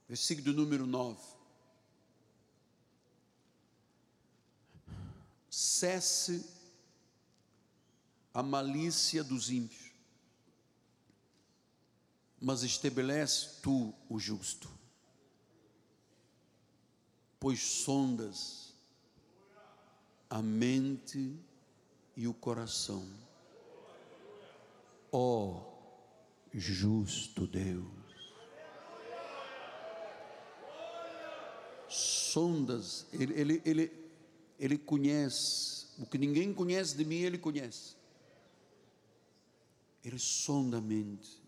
[0.09, 1.40] versículo número 9.
[5.51, 6.49] Cesse
[8.33, 9.91] a malícia dos ímpios,
[12.41, 14.71] mas estabelece tu o justo,
[17.41, 18.73] pois sondas
[20.31, 21.37] a mente
[22.17, 23.05] e o coração.
[25.11, 25.63] Ó oh,
[26.55, 27.85] justo Deus,
[31.89, 34.00] sondas, ele, ele, ele
[34.61, 35.87] ele conhece.
[35.99, 37.97] O que ninguém conhece de mim, Ele conhece.
[40.05, 41.43] Ele sonda a mente.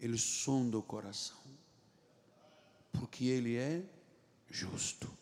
[0.00, 1.36] Ele sonda o coração.
[2.92, 3.84] Porque Ele é
[4.50, 5.12] justo.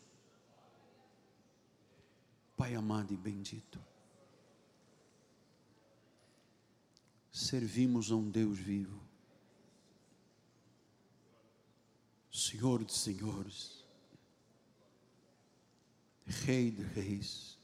[2.55, 3.79] Pai amado e bendito.
[7.33, 9.01] Servimos a um Deus vivo.
[12.31, 13.82] Senhor de senhores
[16.25, 17.57] Rei de Reis.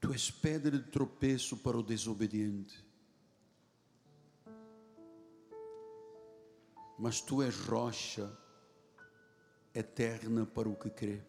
[0.00, 2.84] Tu és pedra de tropeço para o desobediente,
[6.98, 8.36] mas tu és rocha
[9.74, 11.22] eterna para o que crê.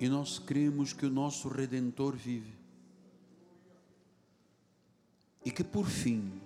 [0.00, 2.58] E nós cremos que o nosso Redentor vive
[5.44, 6.40] e que por fim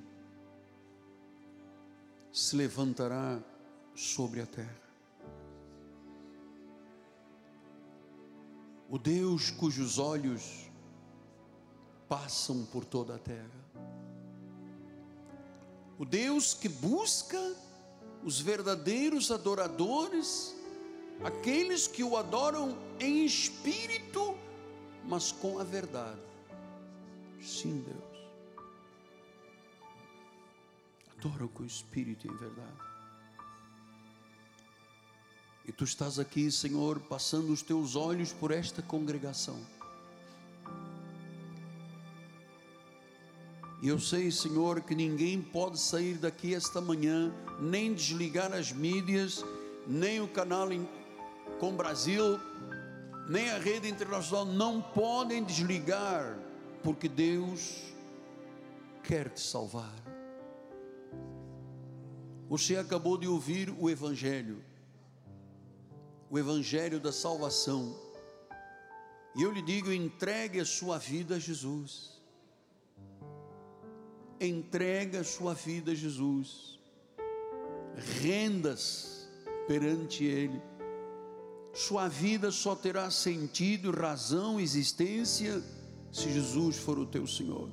[2.32, 3.42] se levantará
[3.96, 4.86] sobre a terra.
[8.88, 10.70] O Deus cujos olhos
[12.08, 13.66] passam por toda a terra.
[15.98, 17.56] O Deus que busca
[18.22, 20.54] os verdadeiros adoradores,
[21.24, 24.36] aqueles que o adoram em espírito,
[25.04, 26.20] mas com a verdade.
[27.40, 28.66] Sim, Deus.
[31.18, 32.95] Adoram com espírito e em verdade.
[35.66, 39.58] E tu estás aqui, Senhor, passando os teus olhos por esta congregação.
[43.82, 49.44] E eu sei, Senhor, que ninguém pode sair daqui esta manhã, nem desligar as mídias,
[49.86, 50.68] nem o canal
[51.58, 52.38] com Brasil,
[53.28, 56.38] nem a rede internacional, não podem desligar,
[56.82, 57.82] porque Deus
[59.02, 59.94] quer te salvar.
[62.48, 64.62] Você acabou de ouvir o Evangelho,
[66.30, 67.94] o Evangelho da salvação.
[69.34, 72.20] E eu lhe digo: entregue a sua vida a Jesus.
[74.40, 76.78] Entregue a sua vida a Jesus.
[78.20, 79.28] Rendas
[79.66, 80.60] perante Ele.
[81.72, 85.62] Sua vida só terá sentido, razão, existência,
[86.10, 87.70] se Jesus for o teu Senhor.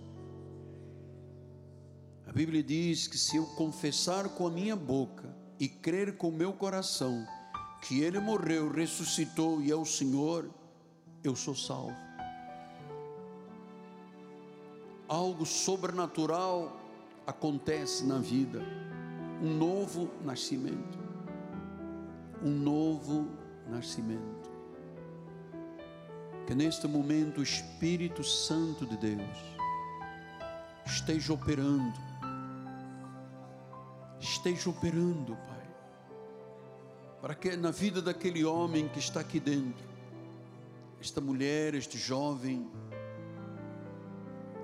[2.28, 6.32] A Bíblia diz que se eu confessar com a minha boca e crer com o
[6.32, 7.26] meu coração
[7.84, 10.50] que Ele morreu, ressuscitou e é o Senhor,
[11.22, 11.96] eu sou salvo.
[15.08, 16.80] Algo sobrenatural
[17.28, 18.62] acontece na vida,
[19.42, 20.98] um novo nascimento,
[22.42, 23.28] um novo
[23.68, 24.50] nascimento.
[26.48, 29.38] Que neste momento o Espírito Santo de Deus
[30.86, 32.00] esteja operando,
[34.22, 35.53] esteja operando, Pai,
[37.24, 39.88] para que na vida daquele homem que está aqui dentro,
[41.00, 42.70] esta mulher, este jovem,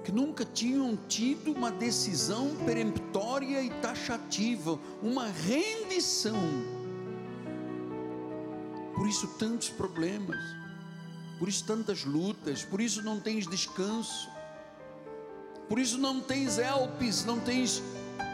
[0.03, 6.35] que nunca tinham tido uma decisão peremptória e taxativa, uma rendição.
[8.93, 10.43] Por isso tantos problemas,
[11.39, 14.29] por isso tantas lutas, por isso não tens descanso,
[15.69, 17.81] por isso não tens elpes, não tens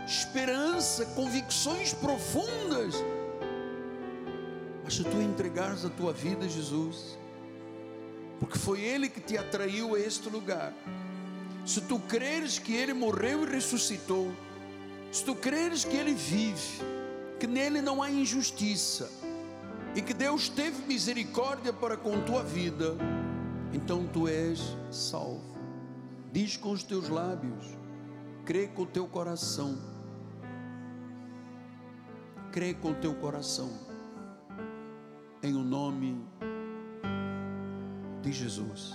[0.07, 2.95] esperança, convicções profundas.
[4.86, 7.17] Mas se tu entregares a tua vida a Jesus,
[8.39, 10.71] porque foi Ele que te atraiu a este lugar.
[11.65, 14.31] Se tu creres que Ele morreu e ressuscitou,
[15.11, 16.83] se tu creres que Ele vive,
[17.39, 19.09] que nele não há injustiça,
[19.95, 22.95] e que Deus teve misericórdia para com tua vida,
[23.73, 24.59] então tu és
[24.91, 25.57] salvo.
[26.31, 27.65] Diz com os teus lábios,
[28.45, 29.79] crê com o teu coração,
[32.51, 33.84] crê com o teu coração,
[35.45, 36.19] em o nome
[38.21, 38.93] de Jesus.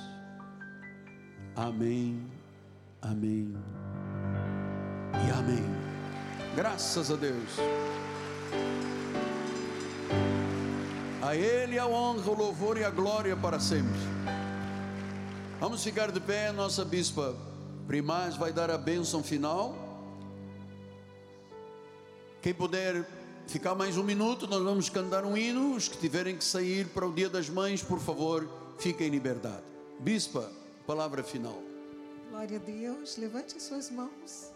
[1.54, 2.26] Amém,
[3.00, 3.54] amém
[5.26, 5.64] e amém.
[6.56, 7.56] Graças a Deus.
[11.22, 14.00] A Ele a honra, o louvor e a glória para sempre.
[15.60, 17.36] Vamos ficar de pé, nossa bispa
[17.86, 19.74] Primaz vai dar a bênção final.
[22.40, 23.04] Quem puder
[23.50, 25.74] ficar mais um minuto, nós vamos cantar um hino.
[25.74, 28.48] Os que tiverem que sair para o Dia das Mães, por favor,
[28.78, 29.64] fiquem em liberdade.
[29.98, 30.48] Bispa,
[30.86, 31.60] palavra final.
[32.30, 34.52] Glória a Deus, levante as suas mãos.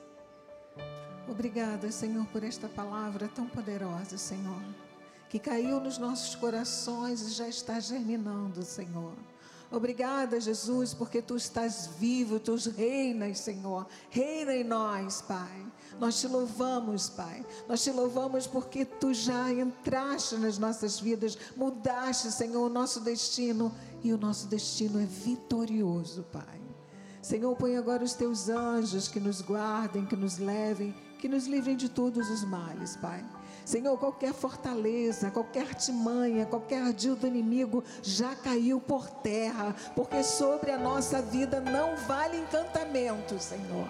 [1.28, 4.62] Obrigada, Senhor, por esta palavra tão poderosa, Senhor,
[5.28, 9.14] que caiu nos nossos corações e já está germinando, Senhor.
[9.72, 13.88] Obrigada, Jesus, porque tu estás vivo, tu reinas, Senhor.
[14.08, 15.66] Reina em nós, Pai.
[16.00, 17.44] Nós te louvamos, Pai.
[17.68, 23.72] Nós te louvamos porque tu já entraste nas nossas vidas, mudaste, Senhor, o nosso destino
[24.02, 26.60] e o nosso destino é vitorioso, Pai.
[27.22, 31.74] Senhor, põe agora os teus anjos que nos guardem, que nos levem, que nos livrem
[31.74, 33.24] de todos os males, Pai.
[33.64, 40.70] Senhor, qualquer fortaleza, qualquer artimanha, qualquer ardil do inimigo já caiu por terra, porque sobre
[40.70, 43.88] a nossa vida não vale encantamento, Senhor.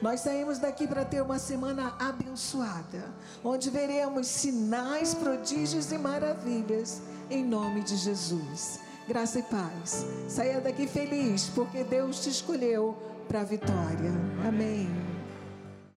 [0.00, 3.12] Nós saímos daqui para ter uma semana abençoada,
[3.42, 8.78] onde veremos sinais, prodígios e maravilhas, em nome de Jesus.
[9.08, 10.06] Graça e paz.
[10.28, 12.96] Saia daqui feliz, porque Deus te escolheu
[13.26, 14.12] para a vitória.
[14.46, 15.17] Amém.